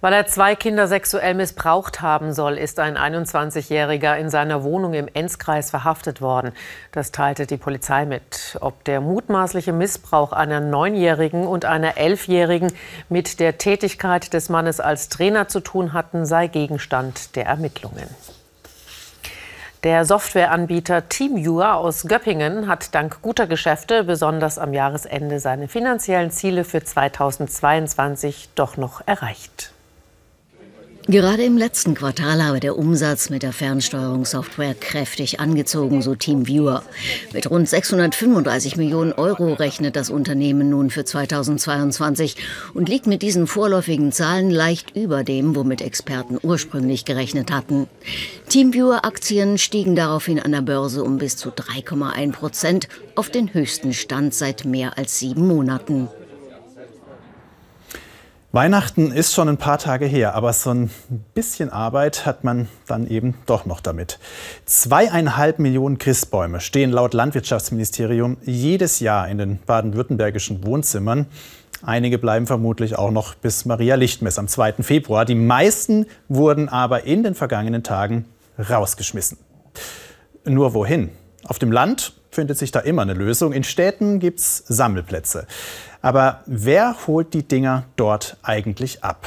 Weil 0.00 0.12
er 0.12 0.28
zwei 0.28 0.54
Kinder 0.54 0.86
sexuell 0.86 1.34
missbraucht 1.34 2.00
haben 2.00 2.32
soll, 2.32 2.56
ist 2.56 2.78
ein 2.78 2.96
21-Jähriger 2.96 4.16
in 4.16 4.30
seiner 4.30 4.62
Wohnung 4.62 4.94
im 4.94 5.08
Enzkreis 5.12 5.70
verhaftet 5.70 6.20
worden. 6.20 6.52
Das 6.92 7.10
teilte 7.10 7.46
die 7.46 7.56
Polizei 7.56 8.06
mit. 8.06 8.56
Ob 8.60 8.84
der 8.84 9.00
mutmaßliche 9.00 9.72
Missbrauch 9.72 10.32
einer 10.32 10.60
Neunjährigen 10.60 11.48
und 11.48 11.64
einer 11.64 11.96
Elfjährigen 11.96 12.72
mit 13.08 13.40
der 13.40 13.58
Tätigkeit 13.58 14.32
des 14.32 14.48
Mannes 14.48 14.78
als 14.78 15.08
Trainer 15.08 15.48
zu 15.48 15.58
tun 15.58 15.92
hatten, 15.92 16.26
sei 16.26 16.46
Gegenstand 16.46 17.34
der 17.34 17.46
Ermittlungen. 17.46 18.08
Der 19.82 20.04
Softwareanbieter 20.04 21.08
TeamViewer 21.08 21.74
aus 21.74 22.04
Göppingen 22.04 22.68
hat 22.68 22.94
dank 22.94 23.20
guter 23.20 23.48
Geschäfte 23.48 24.04
besonders 24.04 24.58
am 24.58 24.74
Jahresende 24.74 25.40
seine 25.40 25.66
finanziellen 25.66 26.30
Ziele 26.30 26.62
für 26.62 26.84
2022 26.84 28.50
doch 28.54 28.76
noch 28.76 29.02
erreicht. 29.06 29.72
Gerade 31.10 31.42
im 31.42 31.56
letzten 31.56 31.94
Quartal 31.94 32.44
habe 32.44 32.60
der 32.60 32.76
Umsatz 32.76 33.30
mit 33.30 33.42
der 33.42 33.54
Fernsteuerungssoftware 33.54 34.74
kräftig 34.74 35.40
angezogen, 35.40 36.02
so 36.02 36.14
TeamViewer. 36.14 36.82
Mit 37.32 37.50
rund 37.50 37.66
635 37.66 38.76
Millionen 38.76 39.14
Euro 39.14 39.54
rechnet 39.54 39.96
das 39.96 40.10
Unternehmen 40.10 40.68
nun 40.68 40.90
für 40.90 41.06
2022 41.06 42.36
und 42.74 42.90
liegt 42.90 43.06
mit 43.06 43.22
diesen 43.22 43.46
vorläufigen 43.46 44.12
Zahlen 44.12 44.50
leicht 44.50 44.94
über 44.94 45.24
dem, 45.24 45.56
womit 45.56 45.80
Experten 45.80 46.36
ursprünglich 46.42 47.06
gerechnet 47.06 47.50
hatten. 47.52 47.86
TeamViewer-Aktien 48.50 49.56
stiegen 49.56 49.96
daraufhin 49.96 50.38
an 50.38 50.52
der 50.52 50.60
Börse 50.60 51.02
um 51.02 51.16
bis 51.16 51.38
zu 51.38 51.48
3,1 51.48 52.32
Prozent 52.32 52.88
auf 53.14 53.30
den 53.30 53.54
höchsten 53.54 53.94
Stand 53.94 54.34
seit 54.34 54.66
mehr 54.66 54.98
als 54.98 55.18
sieben 55.18 55.46
Monaten. 55.46 56.10
Weihnachten 58.50 59.12
ist 59.12 59.34
schon 59.34 59.46
ein 59.50 59.58
paar 59.58 59.76
Tage 59.76 60.06
her, 60.06 60.34
aber 60.34 60.54
so 60.54 60.70
ein 60.70 60.90
bisschen 61.34 61.68
Arbeit 61.68 62.24
hat 62.24 62.44
man 62.44 62.66
dann 62.86 63.06
eben 63.06 63.34
doch 63.44 63.66
noch 63.66 63.82
damit. 63.82 64.18
Zweieinhalb 64.64 65.58
Millionen 65.58 65.98
Christbäume 65.98 66.62
stehen 66.62 66.90
laut 66.90 67.12
Landwirtschaftsministerium 67.12 68.38
jedes 68.42 69.00
Jahr 69.00 69.28
in 69.28 69.36
den 69.36 69.58
baden-württembergischen 69.58 70.64
Wohnzimmern. 70.64 71.26
Einige 71.82 72.16
bleiben 72.16 72.46
vermutlich 72.46 72.96
auch 72.96 73.10
noch 73.10 73.34
bis 73.34 73.66
Maria 73.66 73.96
Lichtmess 73.96 74.38
am 74.38 74.48
2. 74.48 74.82
Februar. 74.82 75.26
Die 75.26 75.34
meisten 75.34 76.06
wurden 76.28 76.70
aber 76.70 77.04
in 77.04 77.24
den 77.24 77.34
vergangenen 77.34 77.82
Tagen 77.82 78.24
rausgeschmissen. 78.58 79.36
Nur 80.46 80.72
wohin? 80.72 81.10
Auf 81.44 81.58
dem 81.58 81.70
Land 81.70 82.17
findet 82.30 82.58
sich 82.58 82.70
da 82.70 82.80
immer 82.80 83.02
eine 83.02 83.14
Lösung. 83.14 83.52
In 83.52 83.64
Städten 83.64 84.18
gibt 84.18 84.40
es 84.40 84.58
Sammelplätze. 84.68 85.46
Aber 86.02 86.42
wer 86.46 86.96
holt 87.06 87.34
die 87.34 87.46
Dinger 87.46 87.84
dort 87.96 88.36
eigentlich 88.42 89.02
ab? 89.02 89.26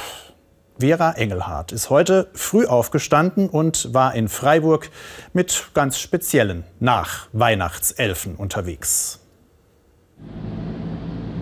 Vera 0.78 1.12
Engelhardt 1.12 1.70
ist 1.70 1.90
heute 1.90 2.28
früh 2.34 2.66
aufgestanden 2.66 3.48
und 3.48 3.94
war 3.94 4.14
in 4.14 4.28
Freiburg 4.28 4.90
mit 5.32 5.68
ganz 5.74 5.98
speziellen 5.98 6.64
Nach-Weihnachtselfen 6.80 8.36
unterwegs. 8.36 9.20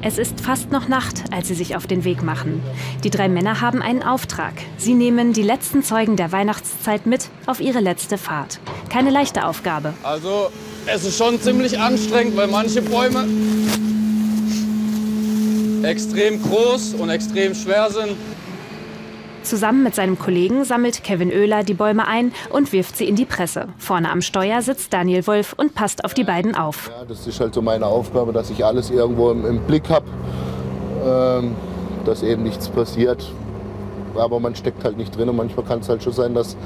Es 0.02 0.16
ist 0.16 0.40
fast 0.40 0.70
noch 0.70 0.88
Nacht, 0.88 1.24
als 1.30 1.48
sie 1.48 1.54
sich 1.54 1.76
auf 1.76 1.86
den 1.86 2.04
Weg 2.04 2.22
machen. 2.22 2.62
Die 3.04 3.10
drei 3.10 3.28
Männer 3.28 3.60
haben 3.60 3.82
einen 3.82 4.02
Auftrag. 4.02 4.54
Sie 4.78 4.94
nehmen 4.94 5.34
die 5.34 5.42
letzten 5.42 5.82
Zeugen 5.82 6.16
der 6.16 6.32
Weihnachtszeit 6.32 7.04
mit 7.04 7.28
auf 7.44 7.60
ihre 7.60 7.80
letzte 7.80 8.16
Fahrt. 8.16 8.60
Keine 8.88 9.10
leichte 9.10 9.44
Aufgabe. 9.44 9.92
Also, 10.02 10.50
es 10.86 11.04
ist 11.04 11.18
schon 11.18 11.38
ziemlich 11.38 11.78
anstrengend, 11.78 12.34
weil 12.34 12.48
manche 12.48 12.80
Bäume 12.80 13.26
extrem 15.82 16.42
groß 16.42 16.94
und 16.94 17.10
extrem 17.10 17.54
schwer 17.54 17.90
sind. 17.90 18.12
Zusammen 19.42 19.82
mit 19.82 19.94
seinem 19.94 20.18
Kollegen 20.18 20.64
sammelt 20.64 21.02
Kevin 21.02 21.30
Oehler 21.30 21.64
die 21.64 21.74
Bäume 21.74 22.06
ein 22.06 22.32
und 22.50 22.72
wirft 22.72 22.96
sie 22.96 23.08
in 23.08 23.16
die 23.16 23.24
Presse. 23.24 23.68
Vorne 23.78 24.10
am 24.10 24.20
Steuer 24.20 24.60
sitzt 24.60 24.92
Daniel 24.92 25.26
Wolf 25.26 25.54
und 25.56 25.74
passt 25.74 26.04
auf 26.04 26.14
die 26.14 26.24
beiden 26.24 26.54
auf. 26.54 26.90
Ja, 26.90 27.04
das 27.06 27.26
ist 27.26 27.40
halt 27.40 27.54
so 27.54 27.62
meine 27.62 27.86
Aufgabe, 27.86 28.32
dass 28.32 28.50
ich 28.50 28.64
alles 28.64 28.90
irgendwo 28.90 29.30
im, 29.30 29.46
im 29.46 29.60
Blick 29.60 29.88
habe, 29.88 30.06
ähm, 31.04 31.56
dass 32.04 32.22
eben 32.22 32.42
nichts 32.42 32.68
passiert. 32.68 33.24
Aber 34.14 34.40
man 34.40 34.54
steckt 34.54 34.84
halt 34.84 34.96
nicht 34.96 35.16
drin 35.16 35.28
und 35.28 35.36
manchmal 35.36 35.64
kann 35.64 35.80
es 35.80 35.88
halt 35.88 36.02
schon 36.02 36.12
sein, 36.12 36.34
dass 36.34 36.56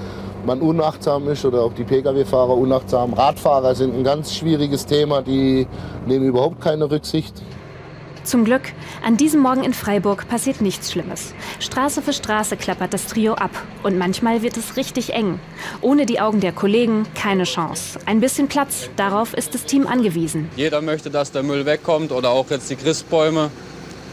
man 0.45 0.61
unachtsam 0.61 1.29
ist 1.29 1.45
oder 1.45 1.63
auch 1.63 1.73
die 1.73 1.85
Pkw-Fahrer 1.85 2.57
unachtsam. 2.57 3.13
Radfahrer 3.13 3.75
sind 3.75 3.95
ein 3.95 4.05
ganz 4.05 4.35
schwieriges 4.35 4.85
Thema, 4.87 5.23
die 5.23 5.67
nehmen 6.07 6.27
überhaupt 6.27 6.61
keine 6.61 6.91
Rücksicht. 6.91 7.41
Zum 8.25 8.47
Glück, 8.47 8.63
an 9.05 9.19
diesem 9.19 9.43
Morgen 9.43 9.65
in 9.65 9.75
Freiburg 9.75 10.27
passiert 10.29 10.63
nichts 10.63 10.91
Schlimmes. 10.91 11.35
Straße 11.61 12.01
für 12.01 12.15
Straße 12.15 12.57
klappert 12.57 12.95
das 12.95 13.07
Trio 13.07 13.35
ab 13.35 13.51
und 13.83 13.99
manchmal 13.99 14.41
wird 14.41 14.57
es 14.57 14.77
richtig 14.79 15.13
eng. 15.13 15.39
Ohne 15.83 16.07
die 16.07 16.21
Augen 16.21 16.41
der 16.41 16.53
Kollegen 16.53 17.05
keine 17.15 17.45
Chance. 17.45 17.99
Ein 18.07 18.21
bisschen 18.21 18.49
Platz, 18.49 18.89
darauf 18.97 19.35
ist 19.35 19.53
das 19.55 19.67
Team 19.67 19.87
angewiesen. 19.87 20.49
Jeder 20.57 20.81
möchte, 20.81 21.11
dass 21.11 21.33
der 21.33 21.43
Müll 21.43 21.67
wegkommt 21.67 22.13
oder 22.13 22.31
auch 22.31 22.49
jetzt 22.49 22.71
die 22.71 22.77
Christbäume. 22.77 23.51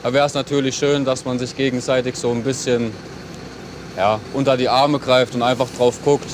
Da 0.04 0.12
wäre 0.12 0.26
es 0.26 0.34
natürlich 0.34 0.76
schön, 0.76 1.06
dass 1.06 1.24
man 1.24 1.40
sich 1.40 1.56
gegenseitig 1.56 2.18
so 2.18 2.32
ein 2.32 2.44
bisschen 2.44 2.92
ja, 3.96 4.20
unter 4.34 4.58
die 4.58 4.68
Arme 4.68 5.00
greift 5.00 5.36
und 5.36 5.42
einfach 5.42 5.68
drauf 5.78 6.00
guckt. 6.04 6.28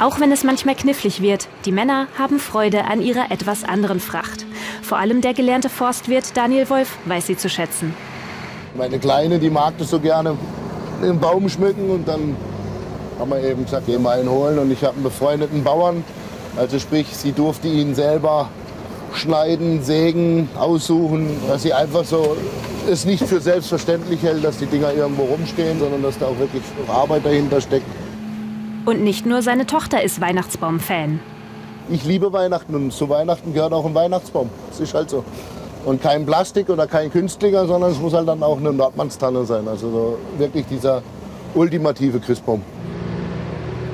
Auch 0.00 0.18
wenn 0.18 0.32
es 0.32 0.42
manchmal 0.42 0.74
knifflig 0.74 1.22
wird, 1.22 1.48
die 1.64 1.72
Männer 1.72 2.08
haben 2.18 2.40
Freude 2.40 2.84
an 2.84 3.00
ihrer 3.00 3.30
etwas 3.30 3.62
anderen 3.62 4.00
Fracht. 4.00 4.44
Vor 4.84 4.98
allem 4.98 5.22
der 5.22 5.32
gelernte 5.32 5.70
Forstwirt 5.70 6.36
Daniel 6.36 6.68
Wolf 6.68 6.98
weiß 7.06 7.26
sie 7.26 7.38
zu 7.38 7.48
schätzen. 7.48 7.94
Meine 8.76 8.98
Kleine, 8.98 9.38
die 9.38 9.48
mag 9.48 9.78
das 9.78 9.88
so 9.88 9.98
gerne, 9.98 10.36
den 11.02 11.18
Baum 11.18 11.48
schmücken 11.48 11.88
und 11.88 12.06
dann 12.06 12.36
haben 13.18 13.30
wir 13.30 13.42
eben 13.42 13.64
gesagt, 13.64 13.84
geh 13.86 13.96
mal 13.96 14.18
einen 14.18 14.28
holen. 14.28 14.58
Und 14.58 14.70
ich 14.70 14.84
habe 14.84 14.92
einen 14.92 15.02
befreundeten 15.02 15.64
Bauern, 15.64 16.04
also 16.58 16.78
sprich, 16.78 17.06
sie 17.16 17.32
durfte 17.32 17.66
ihn 17.66 17.94
selber 17.94 18.50
schneiden, 19.14 19.82
sägen, 19.82 20.50
aussuchen, 20.54 21.30
dass 21.48 21.62
sie 21.62 21.72
einfach 21.72 22.04
so 22.04 22.36
es 22.86 23.06
nicht 23.06 23.24
für 23.24 23.40
selbstverständlich 23.40 24.22
hält, 24.22 24.44
dass 24.44 24.58
die 24.58 24.66
Dinger 24.66 24.92
irgendwo 24.92 25.22
rumstehen, 25.22 25.78
sondern 25.78 26.02
dass 26.02 26.18
da 26.18 26.26
auch 26.26 26.38
wirklich 26.38 26.62
Arbeit 26.88 27.24
dahinter 27.24 27.62
steckt. 27.62 27.86
Und 28.84 29.02
nicht 29.02 29.24
nur 29.24 29.40
seine 29.40 29.64
Tochter 29.64 30.02
ist 30.02 30.20
Weihnachtsbaum-Fan. 30.20 31.20
Ich 31.90 32.04
liebe 32.04 32.32
Weihnachten 32.32 32.74
und 32.74 32.92
zu 32.92 33.08
Weihnachten 33.08 33.52
gehört 33.52 33.74
auch 33.74 33.84
ein 33.84 33.94
Weihnachtsbaum. 33.94 34.48
Das 34.70 34.80
ist 34.80 34.94
halt 34.94 35.10
so. 35.10 35.22
Und 35.84 36.00
kein 36.00 36.24
Plastik 36.24 36.70
oder 36.70 36.86
kein 36.86 37.10
Künstlicher, 37.12 37.66
sondern 37.66 37.90
es 37.90 37.98
muss 37.98 38.14
halt 38.14 38.26
dann 38.26 38.42
auch 38.42 38.56
eine 38.56 38.72
Nordmannstanne 38.72 39.44
sein. 39.44 39.68
Also 39.68 39.90
so 39.90 40.18
wirklich 40.38 40.64
dieser 40.66 41.02
ultimative 41.54 42.20
Christbaum. 42.20 42.62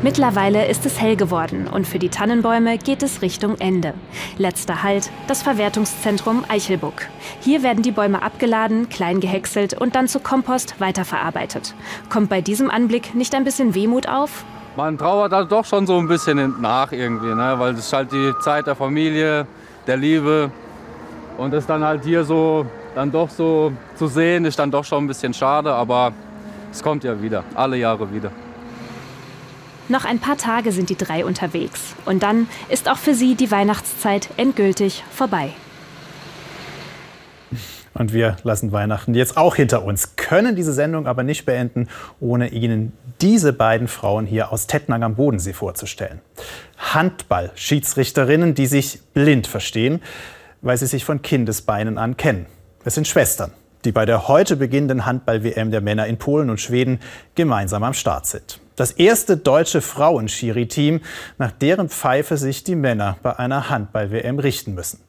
Mittlerweile 0.02 0.66
ist 0.66 0.86
es 0.86 0.98
hell 0.98 1.14
geworden 1.14 1.68
und 1.68 1.86
für 1.86 1.98
die 1.98 2.08
Tannenbäume 2.08 2.78
geht 2.78 3.02
es 3.02 3.20
Richtung 3.20 3.56
Ende. 3.58 3.92
Letzter 4.38 4.82
Halt, 4.82 5.10
das 5.26 5.42
Verwertungszentrum 5.42 6.44
Eichelbuck. 6.48 7.08
Hier 7.40 7.62
werden 7.62 7.82
die 7.82 7.90
Bäume 7.90 8.22
abgeladen, 8.22 8.88
klein 8.88 9.20
gehäckselt 9.20 9.78
und 9.78 9.96
dann 9.96 10.08
zu 10.08 10.20
Kompost 10.20 10.80
weiterverarbeitet. 10.80 11.74
Kommt 12.08 12.30
bei 12.30 12.40
diesem 12.40 12.70
Anblick 12.70 13.14
nicht 13.14 13.34
ein 13.34 13.44
bisschen 13.44 13.74
Wehmut 13.74 14.08
auf? 14.08 14.46
Man 14.80 14.96
trauert 14.96 15.30
da 15.30 15.44
doch 15.44 15.66
schon 15.66 15.86
so 15.86 15.98
ein 15.98 16.08
bisschen 16.08 16.58
nach 16.58 16.90
irgendwie, 16.90 17.34
ne? 17.34 17.54
weil 17.58 17.74
es 17.74 17.80
ist 17.80 17.92
halt 17.92 18.10
die 18.12 18.32
Zeit 18.40 18.66
der 18.66 18.74
Familie, 18.74 19.46
der 19.86 19.98
Liebe. 19.98 20.50
Und 21.36 21.52
das 21.52 21.66
dann 21.66 21.84
halt 21.84 22.02
hier 22.02 22.24
so, 22.24 22.64
dann 22.94 23.12
doch 23.12 23.28
so 23.28 23.72
zu 23.96 24.06
sehen, 24.06 24.46
ist 24.46 24.58
dann 24.58 24.70
doch 24.70 24.82
schon 24.82 25.04
ein 25.04 25.06
bisschen 25.06 25.34
schade, 25.34 25.70
aber 25.70 26.14
es 26.72 26.82
kommt 26.82 27.04
ja 27.04 27.20
wieder, 27.20 27.44
alle 27.54 27.76
Jahre 27.76 28.10
wieder. 28.10 28.32
Noch 29.90 30.06
ein 30.06 30.18
paar 30.18 30.38
Tage 30.38 30.72
sind 30.72 30.88
die 30.88 30.96
drei 30.96 31.26
unterwegs. 31.26 31.94
Und 32.06 32.22
dann 32.22 32.48
ist 32.70 32.88
auch 32.88 32.96
für 32.96 33.12
sie 33.12 33.34
die 33.34 33.50
Weihnachtszeit 33.50 34.30
endgültig 34.38 35.04
vorbei. 35.10 35.52
Und 37.94 38.12
wir 38.12 38.36
lassen 38.44 38.72
Weihnachten 38.72 39.14
jetzt 39.14 39.36
auch 39.36 39.56
hinter 39.56 39.84
uns, 39.84 40.16
können 40.16 40.54
diese 40.54 40.72
Sendung 40.72 41.06
aber 41.06 41.22
nicht 41.22 41.44
beenden, 41.44 41.88
ohne 42.20 42.48
Ihnen 42.48 42.92
diese 43.20 43.52
beiden 43.52 43.88
Frauen 43.88 44.26
hier 44.26 44.52
aus 44.52 44.66
Tettnang 44.66 45.02
am 45.02 45.16
Bodensee 45.16 45.52
vorzustellen. 45.52 46.20
Handball-Schiedsrichterinnen, 46.78 48.54
die 48.54 48.66
sich 48.66 49.00
blind 49.12 49.46
verstehen, 49.46 50.00
weil 50.62 50.76
sie 50.76 50.86
sich 50.86 51.04
von 51.04 51.22
Kindesbeinen 51.22 51.98
an 51.98 52.16
kennen. 52.16 52.46
Es 52.84 52.94
sind 52.94 53.08
Schwestern, 53.08 53.52
die 53.84 53.92
bei 53.92 54.06
der 54.06 54.28
heute 54.28 54.56
beginnenden 54.56 55.04
Handball-WM 55.04 55.70
der 55.70 55.80
Männer 55.80 56.06
in 56.06 56.18
Polen 56.18 56.50
und 56.50 56.60
Schweden 56.60 57.00
gemeinsam 57.34 57.82
am 57.82 57.94
Start 57.94 58.26
sind. 58.26 58.60
Das 58.76 58.92
erste 58.92 59.36
deutsche 59.36 59.82
Frauenschiri-Team, 59.82 61.00
nach 61.38 61.52
deren 61.52 61.88
Pfeife 61.88 62.36
sich 62.36 62.64
die 62.64 62.76
Männer 62.76 63.18
bei 63.22 63.38
einer 63.38 63.68
Handball-WM 63.68 64.38
richten 64.38 64.74
müssen. 64.74 65.00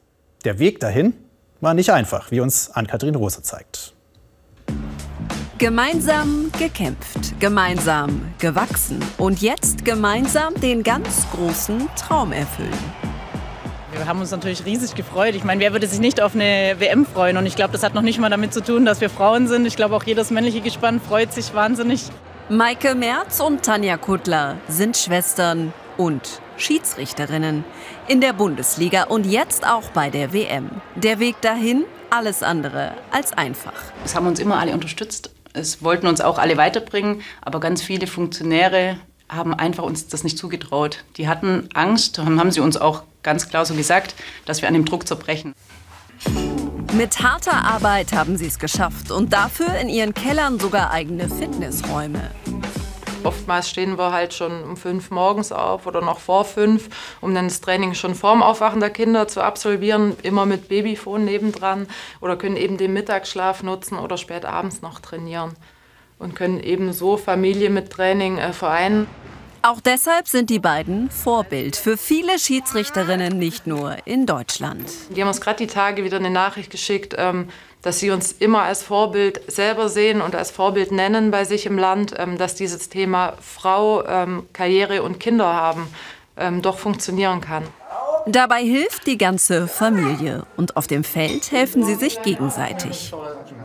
Der 0.44 0.58
Weg 0.58 0.80
dahin 0.80 1.14
war 1.62 1.74
nicht 1.74 1.90
einfach, 1.90 2.30
wie 2.30 2.40
uns 2.40 2.70
Ann-Kathrin 2.70 3.14
Rose 3.14 3.40
zeigt. 3.42 3.94
Gemeinsam 5.58 6.50
gekämpft, 6.58 7.38
gemeinsam 7.38 8.34
gewachsen 8.38 8.98
und 9.16 9.40
jetzt 9.40 9.84
gemeinsam 9.84 10.54
den 10.60 10.82
ganz 10.82 11.24
großen 11.30 11.88
Traum 11.94 12.32
erfüllen. 12.32 12.72
Wir 13.92 14.06
haben 14.08 14.18
uns 14.18 14.32
natürlich 14.32 14.64
riesig 14.64 14.96
gefreut. 14.96 15.36
Ich 15.36 15.44
meine, 15.44 15.60
wer 15.60 15.72
würde 15.72 15.86
sich 15.86 16.00
nicht 16.00 16.20
auf 16.20 16.34
eine 16.34 16.74
WM 16.78 17.06
freuen? 17.06 17.36
Und 17.36 17.46
ich 17.46 17.54
glaube, 17.54 17.72
das 17.72 17.84
hat 17.84 17.94
noch 17.94 18.02
nicht 18.02 18.18
mal 18.18 18.30
damit 18.30 18.52
zu 18.52 18.60
tun, 18.60 18.84
dass 18.84 19.00
wir 19.00 19.08
Frauen 19.08 19.46
sind. 19.46 19.64
Ich 19.64 19.76
glaube, 19.76 19.94
auch 19.94 20.02
jedes 20.02 20.30
männliche 20.30 20.62
Gespann 20.62 21.00
freut 21.00 21.32
sich 21.32 21.54
wahnsinnig. 21.54 22.06
Maike 22.48 22.96
Merz 22.96 23.38
und 23.38 23.62
Tanja 23.62 23.98
Kuttler 23.98 24.56
sind 24.66 24.96
Schwestern 24.96 25.72
und 26.02 26.40
Schiedsrichterinnen 26.56 27.64
in 28.08 28.20
der 28.20 28.32
Bundesliga 28.32 29.04
und 29.04 29.24
jetzt 29.24 29.64
auch 29.64 29.90
bei 29.90 30.10
der 30.10 30.32
WM. 30.32 30.68
Der 30.96 31.20
Weg 31.20 31.40
dahin 31.42 31.84
alles 32.10 32.42
andere 32.42 32.94
als 33.12 33.32
einfach. 33.32 33.72
Es 34.04 34.16
haben 34.16 34.26
uns 34.26 34.40
immer 34.40 34.58
alle 34.58 34.72
unterstützt. 34.72 35.30
Es 35.52 35.80
wollten 35.84 36.08
uns 36.08 36.20
auch 36.20 36.38
alle 36.38 36.56
weiterbringen, 36.56 37.22
aber 37.40 37.60
ganz 37.60 37.82
viele 37.82 38.08
Funktionäre 38.08 38.96
haben 39.28 39.54
einfach 39.54 39.84
uns 39.84 40.08
das 40.08 40.24
nicht 40.24 40.38
zugetraut. 40.38 41.04
Die 41.18 41.28
hatten 41.28 41.68
Angst, 41.72 42.18
haben 42.18 42.50
sie 42.50 42.60
uns 42.60 42.76
auch 42.76 43.04
ganz 43.22 43.48
klar 43.48 43.64
so 43.64 43.74
gesagt, 43.74 44.16
dass 44.44 44.60
wir 44.60 44.66
an 44.66 44.74
dem 44.74 44.84
Druck 44.84 45.06
zerbrechen. 45.06 45.54
Mit 46.94 47.22
harter 47.22 47.64
Arbeit 47.64 48.12
haben 48.12 48.36
sie 48.36 48.46
es 48.46 48.58
geschafft 48.58 49.12
und 49.12 49.32
dafür 49.32 49.72
in 49.76 49.88
ihren 49.88 50.14
Kellern 50.14 50.58
sogar 50.58 50.90
eigene 50.90 51.28
Fitnessräume. 51.28 52.30
Oftmals 53.24 53.70
stehen 53.70 53.98
wir 53.98 54.12
halt 54.12 54.34
schon 54.34 54.64
um 54.64 54.76
fünf 54.76 55.10
morgens 55.10 55.52
auf 55.52 55.86
oder 55.86 56.00
noch 56.00 56.18
vor 56.18 56.44
fünf, 56.44 56.88
um 57.20 57.34
dann 57.34 57.46
das 57.48 57.60
Training 57.60 57.94
schon 57.94 58.14
vorm 58.14 58.42
Aufwachen 58.42 58.80
der 58.80 58.90
Kinder 58.90 59.28
zu 59.28 59.42
absolvieren, 59.42 60.16
immer 60.22 60.44
mit 60.44 60.68
Babyphone 60.68 61.24
nebendran 61.24 61.86
oder 62.20 62.36
können 62.36 62.56
eben 62.56 62.76
den 62.76 62.92
Mittagsschlaf 62.92 63.62
nutzen 63.62 63.98
oder 63.98 64.16
spät 64.16 64.44
abends 64.44 64.82
noch 64.82 64.98
trainieren 64.98 65.52
und 66.18 66.34
können 66.34 66.60
eben 66.60 66.92
so 66.92 67.16
Familie 67.16 67.70
mit 67.70 67.90
Training 67.90 68.38
äh, 68.38 68.52
vereinen. 68.52 69.06
Auch 69.64 69.80
deshalb 69.80 70.26
sind 70.26 70.50
die 70.50 70.58
beiden 70.58 71.08
Vorbild 71.08 71.76
für 71.76 71.96
viele 71.96 72.40
Schiedsrichterinnen 72.40 73.38
nicht 73.38 73.68
nur 73.68 73.96
in 74.06 74.26
Deutschland. 74.26 74.90
Die 75.10 75.20
haben 75.20 75.28
uns 75.28 75.40
gerade 75.40 75.58
die 75.58 75.72
Tage 75.72 76.02
wieder 76.02 76.16
eine 76.16 76.30
Nachricht 76.30 76.72
geschickt, 76.72 77.14
ähm, 77.16 77.48
dass 77.82 77.98
sie 77.98 78.10
uns 78.10 78.32
immer 78.32 78.62
als 78.62 78.82
Vorbild 78.82 79.40
selber 79.50 79.88
sehen 79.88 80.20
und 80.22 80.34
als 80.34 80.50
Vorbild 80.50 80.92
nennen 80.92 81.30
bei 81.30 81.44
sich 81.44 81.66
im 81.66 81.78
Land, 81.78 82.14
ähm, 82.16 82.38
dass 82.38 82.54
dieses 82.54 82.88
Thema 82.88 83.34
Frau, 83.40 84.04
ähm, 84.06 84.46
Karriere 84.52 85.02
und 85.02 85.20
Kinder 85.20 85.52
haben 85.52 85.88
doch 86.62 86.78
funktionieren 86.78 87.42
kann. 87.42 87.64
Dabei 88.26 88.62
hilft 88.62 89.06
die 89.06 89.18
ganze 89.18 89.66
Familie 89.66 90.44
und 90.56 90.76
auf 90.76 90.86
dem 90.86 91.02
Feld 91.02 91.50
helfen 91.50 91.84
sie 91.84 91.96
sich 91.96 92.22
gegenseitig. 92.22 93.12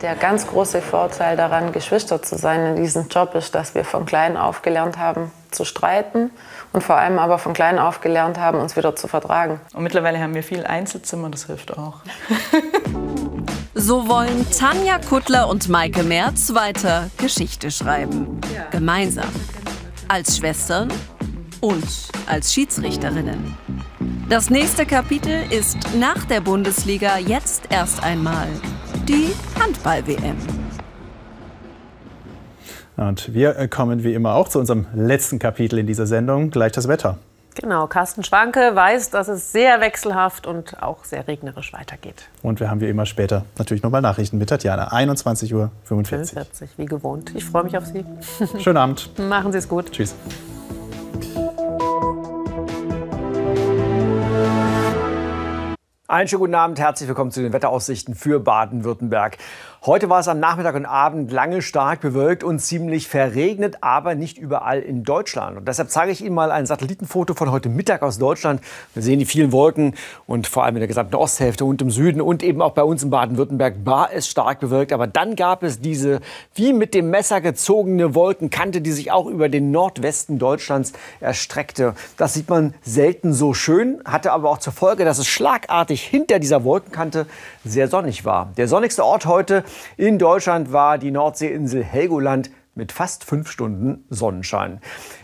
Der 0.02 0.16
ganz 0.16 0.48
große 0.48 0.82
Vorteil 0.82 1.38
daran, 1.38 1.72
Geschwister 1.72 2.22
zu 2.22 2.38
sein 2.38 2.76
in 2.76 2.84
diesem 2.84 3.08
Job, 3.08 3.36
ist, 3.36 3.54
dass 3.54 3.76
wir 3.76 3.86
von 3.86 4.06
klein 4.06 4.36
auf 4.36 4.64
gelernt 4.64 4.98
haben 4.98 5.32
zu 5.52 5.64
streiten 5.64 6.32
und 6.74 6.84
vor 6.84 6.98
allem 6.98 7.20
aber 7.20 7.38
von 7.38 7.54
klein 7.54 7.78
auf 7.78 8.02
gelernt 8.02 8.40
haben, 8.40 8.60
uns 8.60 8.76
wieder 8.76 8.96
zu 8.96 9.08
vertragen. 9.08 9.60
Und 9.74 9.84
mittlerweile 9.84 10.20
haben 10.20 10.34
wir 10.34 10.44
viel 10.44 10.66
Einzelzimmer, 10.66 11.30
das 11.30 11.46
hilft 11.46 11.78
auch. 11.78 12.02
So 13.80 14.08
wollen 14.08 14.44
Tanja 14.50 14.98
Kuttler 14.98 15.48
und 15.48 15.70
Maike 15.70 16.02
Merz 16.02 16.52
weiter 16.56 17.12
Geschichte 17.18 17.70
schreiben. 17.70 18.42
Gemeinsam. 18.72 19.30
Als 20.08 20.38
Schwestern 20.38 20.92
und 21.62 21.86
als 22.26 22.52
Schiedsrichterinnen. 22.54 23.56
Das 24.30 24.50
nächste 24.50 24.88
Kapitel 24.88 25.44
ist 25.52 25.78
nach 25.96 26.26
der 26.26 26.42
Bundesliga 26.42 27.20
jetzt 27.20 27.66
erst 27.70 28.04
einmal 28.04 28.48
die 29.08 29.30
Handball-WM. 29.62 30.38
Und 32.98 33.32
wir 33.32 33.68
kommen 33.68 34.04
wie 34.04 34.16
immer 34.16 34.34
auch 34.34 34.50
zu 34.50 34.58
unserem 34.58 34.88
letzten 34.96 35.38
Kapitel 35.38 35.78
in 35.78 35.86
dieser 35.86 36.08
Sendung, 36.08 36.50
gleich 36.50 36.72
das 36.72 36.88
Wetter. 36.88 37.20
Genau, 37.60 37.88
Carsten 37.88 38.24
Schwanke 38.24 38.76
weiß, 38.76 39.10
dass 39.10 39.28
es 39.28 39.52
sehr 39.52 39.82
wechselhaft 39.82 40.46
und 40.46 40.84
auch 40.84 41.04
sehr 41.06 41.28
regnerisch 41.28 41.74
weitergeht. 41.74 42.30
Und 42.44 42.60
wir 42.60 42.70
haben 42.70 42.82
wie 42.82 42.88
immer 42.88 43.08
später 43.08 43.46
natürlich 43.58 43.82
nochmal 43.82 44.02
Nachrichten 44.02 44.38
mit 44.38 44.50
Tatjana, 44.50 44.90
21.45 44.90 45.54
Uhr. 45.56 45.72
45, 45.86 46.70
wie 46.78 46.86
gewohnt. 46.86 47.36
Ich 47.36 47.46
freue 47.46 47.64
mich 47.64 47.76
auf 47.76 47.86
Sie. 47.88 48.06
Schönen 48.60 48.78
Abend. 48.78 49.10
Machen 49.18 49.52
Sie 49.52 49.58
es 49.58 49.68
gut. 49.68 49.92
Tschüss. 49.92 50.14
Einen 56.10 56.30
schönen 56.30 56.40
guten 56.40 56.56
Abend, 56.56 56.80
herzlich 56.80 57.10
willkommen 57.10 57.32
zu 57.32 57.42
den 57.42 57.52
Wetteraussichten 57.52 58.16
für 58.16 58.40
Baden-Württemberg. 58.40 59.38
Heute 59.86 60.10
war 60.10 60.20
es 60.20 60.28
am 60.28 60.40
Nachmittag 60.40 60.76
und 60.76 60.86
Abend 60.86 61.32
lange 61.32 61.62
stark 61.62 62.02
bewölkt 62.02 62.44
und 62.44 62.60
ziemlich 62.60 63.08
verregnet, 63.08 63.78
aber 63.82 64.16
nicht 64.16 64.38
überall 64.38 64.80
in 64.80 65.04
Deutschland. 65.04 65.56
Und 65.56 65.68
deshalb 65.68 65.92
zeige 65.92 66.12
ich 66.12 66.26
Ihnen 66.26 66.34
mal 66.34 66.52
ein 66.52 66.66
Satellitenfoto 66.66 67.36
von 67.36 67.52
heute 67.52 67.70
Mittag 67.70 68.02
aus 68.02 68.18
Deutschland. 68.18 68.60
Wir 68.96 69.04
sehen 69.04 69.20
die 69.20 69.26
vielen 69.26 69.52
Wolken 69.52 69.94
und 70.26 70.48
vor 70.48 70.64
allem 70.64 70.76
in 70.76 70.82
der 70.82 70.88
gesamten 70.88 71.16
Osthälfte 71.16 71.64
und 71.64 71.82
im 71.82 71.92
Süden 71.92 72.22
und 72.22 72.44
eben 72.44 72.62
auch 72.62 72.72
bei 72.72 72.82
uns 72.82 73.04
in 73.04 73.12
Baden-Württemberg 73.12 73.76
war 73.86 74.12
es 74.12 74.28
stark 74.28 74.60
bewölkt. 74.60 74.92
Aber 74.92 75.06
dann 75.06 75.36
gab 75.36 75.62
es 75.62 75.80
diese 75.80 76.22
wie 76.56 76.74
mit 76.74 76.96
dem 76.96 77.12
Messer 77.12 77.40
gezogene 77.40 78.16
Wolkenkante, 78.16 78.82
die 78.82 78.92
sich 78.92 79.12
auch 79.12 79.28
über 79.28 79.48
den 79.48 79.72
Nordwesten 79.72 80.40
Deutschlands 80.40 80.92
erstreckte. 81.22 81.94
Das 82.18 82.34
sieht 82.34 82.50
man 82.50 82.74
selten 82.82 83.32
so 83.32 83.54
schön, 83.54 84.02
hatte 84.06 84.34
aber 84.34 84.50
auch 84.50 84.58
zur 84.58 84.74
Folge, 84.74 85.06
dass 85.06 85.20
es 85.20 85.28
schlagartig 85.28 86.02
hinter 86.02 86.40
dieser 86.40 86.64
Wolkenkante 86.64 87.28
sehr 87.64 87.88
sonnig 87.88 88.26
war. 88.26 88.52
Der 88.58 88.68
sonnigste 88.68 89.06
Ort 89.06 89.28
heute 89.28 89.64
in 89.98 90.20
Deutschland 90.20 90.72
war 90.72 90.98
die 90.98 91.12
Nordseeinsel 91.12 91.84
Helgoland 91.84 92.50
mit 92.78 92.92
fast 92.92 93.26
fünf 93.26 93.50
Stunden 93.50 94.06
Sonnenschein. 94.10 94.80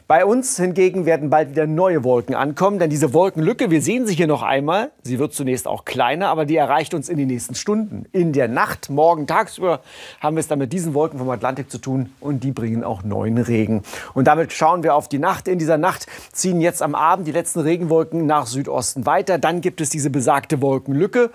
Bei 0.07 0.25
uns 0.25 0.57
hingegen 0.57 1.05
werden 1.05 1.29
bald 1.29 1.51
wieder 1.51 1.65
neue 1.65 2.03
Wolken 2.03 2.35
ankommen, 2.35 2.79
denn 2.79 2.89
diese 2.89 3.13
Wolkenlücke, 3.13 3.71
wir 3.71 3.81
sehen 3.81 4.05
sie 4.05 4.15
hier 4.15 4.27
noch 4.27 4.41
einmal, 4.41 4.91
sie 5.03 5.19
wird 5.19 5.33
zunächst 5.33 5.67
auch 5.67 5.85
kleiner, 5.85 6.27
aber 6.27 6.45
die 6.45 6.57
erreicht 6.57 6.93
uns 6.93 7.07
in 7.09 7.17
den 7.17 7.27
nächsten 7.27 7.55
Stunden. 7.55 8.05
In 8.11 8.33
der 8.33 8.47
Nacht, 8.47 8.89
morgen 8.89 9.27
tagsüber 9.27 9.81
haben 10.19 10.35
wir 10.35 10.41
es 10.41 10.47
dann 10.47 10.59
mit 10.59 10.73
diesen 10.73 10.93
Wolken 10.93 11.19
vom 11.19 11.29
Atlantik 11.29 11.71
zu 11.71 11.77
tun 11.77 12.11
und 12.19 12.43
die 12.43 12.51
bringen 12.51 12.83
auch 12.83 13.03
neuen 13.03 13.37
Regen. 13.37 13.83
Und 14.13 14.27
damit 14.27 14.51
schauen 14.51 14.83
wir 14.83 14.95
auf 14.95 15.07
die 15.07 15.19
Nacht. 15.19 15.47
In 15.47 15.59
dieser 15.59 15.77
Nacht 15.77 16.07
ziehen 16.33 16.59
jetzt 16.59 16.81
am 16.81 16.95
Abend 16.95 17.27
die 17.27 17.31
letzten 17.31 17.61
Regenwolken 17.61 18.25
nach 18.25 18.47
Südosten 18.47 19.05
weiter. 19.05 19.37
Dann 19.37 19.61
gibt 19.61 19.79
es 19.79 19.89
diese 19.89 20.09
besagte 20.09 20.61
Wolkenlücke 20.61 21.29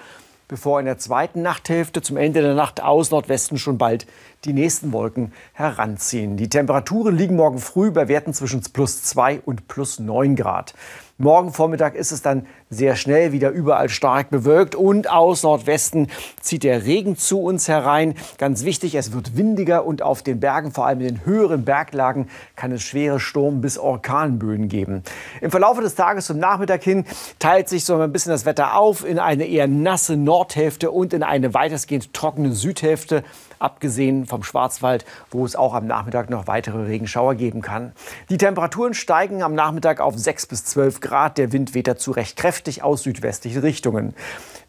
bevor 0.49 0.81
in 0.81 0.87
der 0.87 0.99
zweiten 0.99 1.43
Nachthälfte 1.43 2.03
zum 2.03 2.17
Ende 2.17 2.41
der 2.41 2.55
Nacht 2.55 2.83
aus 2.83 3.11
Nordwesten 3.11 3.59
schon 3.59 3.79
bald 3.79 4.07
die 4.45 4.53
nächsten 4.55 4.93
Wolken 4.93 5.33
heranziehen. 5.53 6.37
Die 6.37 6.49
Temperaturen 6.49 7.17
liegen 7.17 7.37
morgen 7.37 7.59
früh 7.59 7.91
bei 7.91 8.09
Werten 8.09 8.33
zwischen 8.33 8.63
plus 8.73 9.03
2 9.03 9.43
und 9.45 9.69
plus 9.69 9.99
9 9.99 10.35
Grad. 10.37 10.75
Morgen 11.19 11.53
Vormittag 11.53 11.95
ist 11.95 12.13
es 12.13 12.23
dann 12.23 12.47
sehr 12.71 12.97
schnell 12.97 13.33
wieder 13.33 13.51
überall 13.51 13.89
stark 13.89 14.31
bewölkt 14.31 14.75
und 14.75 15.11
aus 15.11 15.43
Nordwesten 15.43 16.09
zieht 16.41 16.65
der 16.65 16.85
Regen 16.85 17.17
zu 17.17 17.41
uns 17.41 17.69
herein. 17.69 18.15
Ganz 18.39 18.65
wichtig, 18.65 18.95
es 18.95 19.13
wird 19.13 19.37
windiger 19.37 19.87
und 19.87 20.03
auf 20.03 20.23
den 20.23 20.41
Bergen, 20.41 20.73
vor 20.73 20.87
allem 20.87 21.01
in 21.01 21.07
den 21.07 21.25
höheren 21.25 21.65
Berglagen, 21.65 22.29
kann 22.57 22.73
es 22.73 22.83
schwere 22.83 23.21
Sturm- 23.21 23.61
bis 23.61 23.79
Orkanböen 23.79 24.69
geben. 24.69 25.03
Im 25.41 25.51
Verlauf 25.51 25.81
des 25.81 25.95
Tages 25.95 26.27
zum 26.27 26.39
Nachmittag 26.39 26.83
hin 26.83 27.05
teilt 27.39 27.69
sich 27.69 27.85
so 27.85 27.99
ein 27.99 28.13
bisschen 28.13 28.33
das 28.33 28.45
Wetter 28.45 28.77
auf 28.77 29.05
in 29.05 29.19
eine 29.19 29.47
eher 29.47 29.69
nasse 29.69 30.17
Nordhälfte 30.17 30.91
und 30.91 31.13
in 31.13 31.23
eine 31.23 31.55
weitestgehend 31.55 32.13
trockene 32.13 32.53
Südhälfte 32.53 33.25
abgesehen 33.59 34.27
vom 34.27 34.43
Schwarzwald, 34.43 35.05
wo 35.31 35.45
es 35.45 35.57
auch 35.57 35.75
am 35.75 35.87
Nachmittag 35.87 36.31
noch 36.31 36.47
weitere 36.47 36.85
Regenschauer 36.85 37.35
geben 37.35 37.63
kann. 37.63 37.93
Die 38.31 38.39
Temperaturen 38.39 38.95
steigen 38.95 39.43
am 39.43 39.55
Nachmittag 39.55 40.01
auf 40.01 40.17
6 40.17 40.47
bis 40.47 40.65
12 40.65 41.01
Grad. 41.01 41.39
Der 41.39 41.53
Wind 41.53 41.75
weht 41.75 41.89
dazu 41.89 42.11
recht 42.13 42.37
kräftig 42.59 42.83
aus 42.83 43.05
südwestlichen 43.05 43.61
Richtungen. 43.61 44.15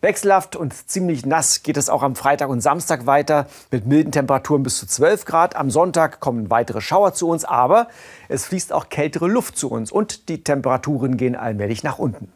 Wechselhaft 0.02 0.56
und 0.56 0.74
ziemlich 0.88 1.26
nass 1.26 1.64
geht 1.64 1.76
es 1.76 1.90
auch 1.90 2.04
am 2.04 2.16
Freitag 2.16 2.50
und 2.50 2.62
Samstag 2.62 3.08
weiter 3.08 3.48
mit 3.72 3.88
milden 3.88 4.12
Temperaturen 4.12 4.62
bis 4.62 4.78
zu 4.78 4.86
12 4.86 5.26
Grad. 5.26 5.56
Am 5.56 5.72
Sonntag 5.72 6.20
kommen 6.20 6.52
weitere 6.52 6.82
Schauer 6.82 7.14
zu 7.14 7.28
uns, 7.28 7.46
aber 7.46 7.88
es 8.28 8.46
fließt 8.46 8.74
auch 8.74 8.90
kältere 8.90 9.28
Luft 9.28 9.58
zu 9.58 9.72
uns 9.72 9.92
und 9.92 10.30
die 10.30 10.44
Temperaturen 10.44 11.18
gehen 11.18 11.36
allmählich 11.36 11.82
nach 11.82 11.98
unten. 11.98 12.32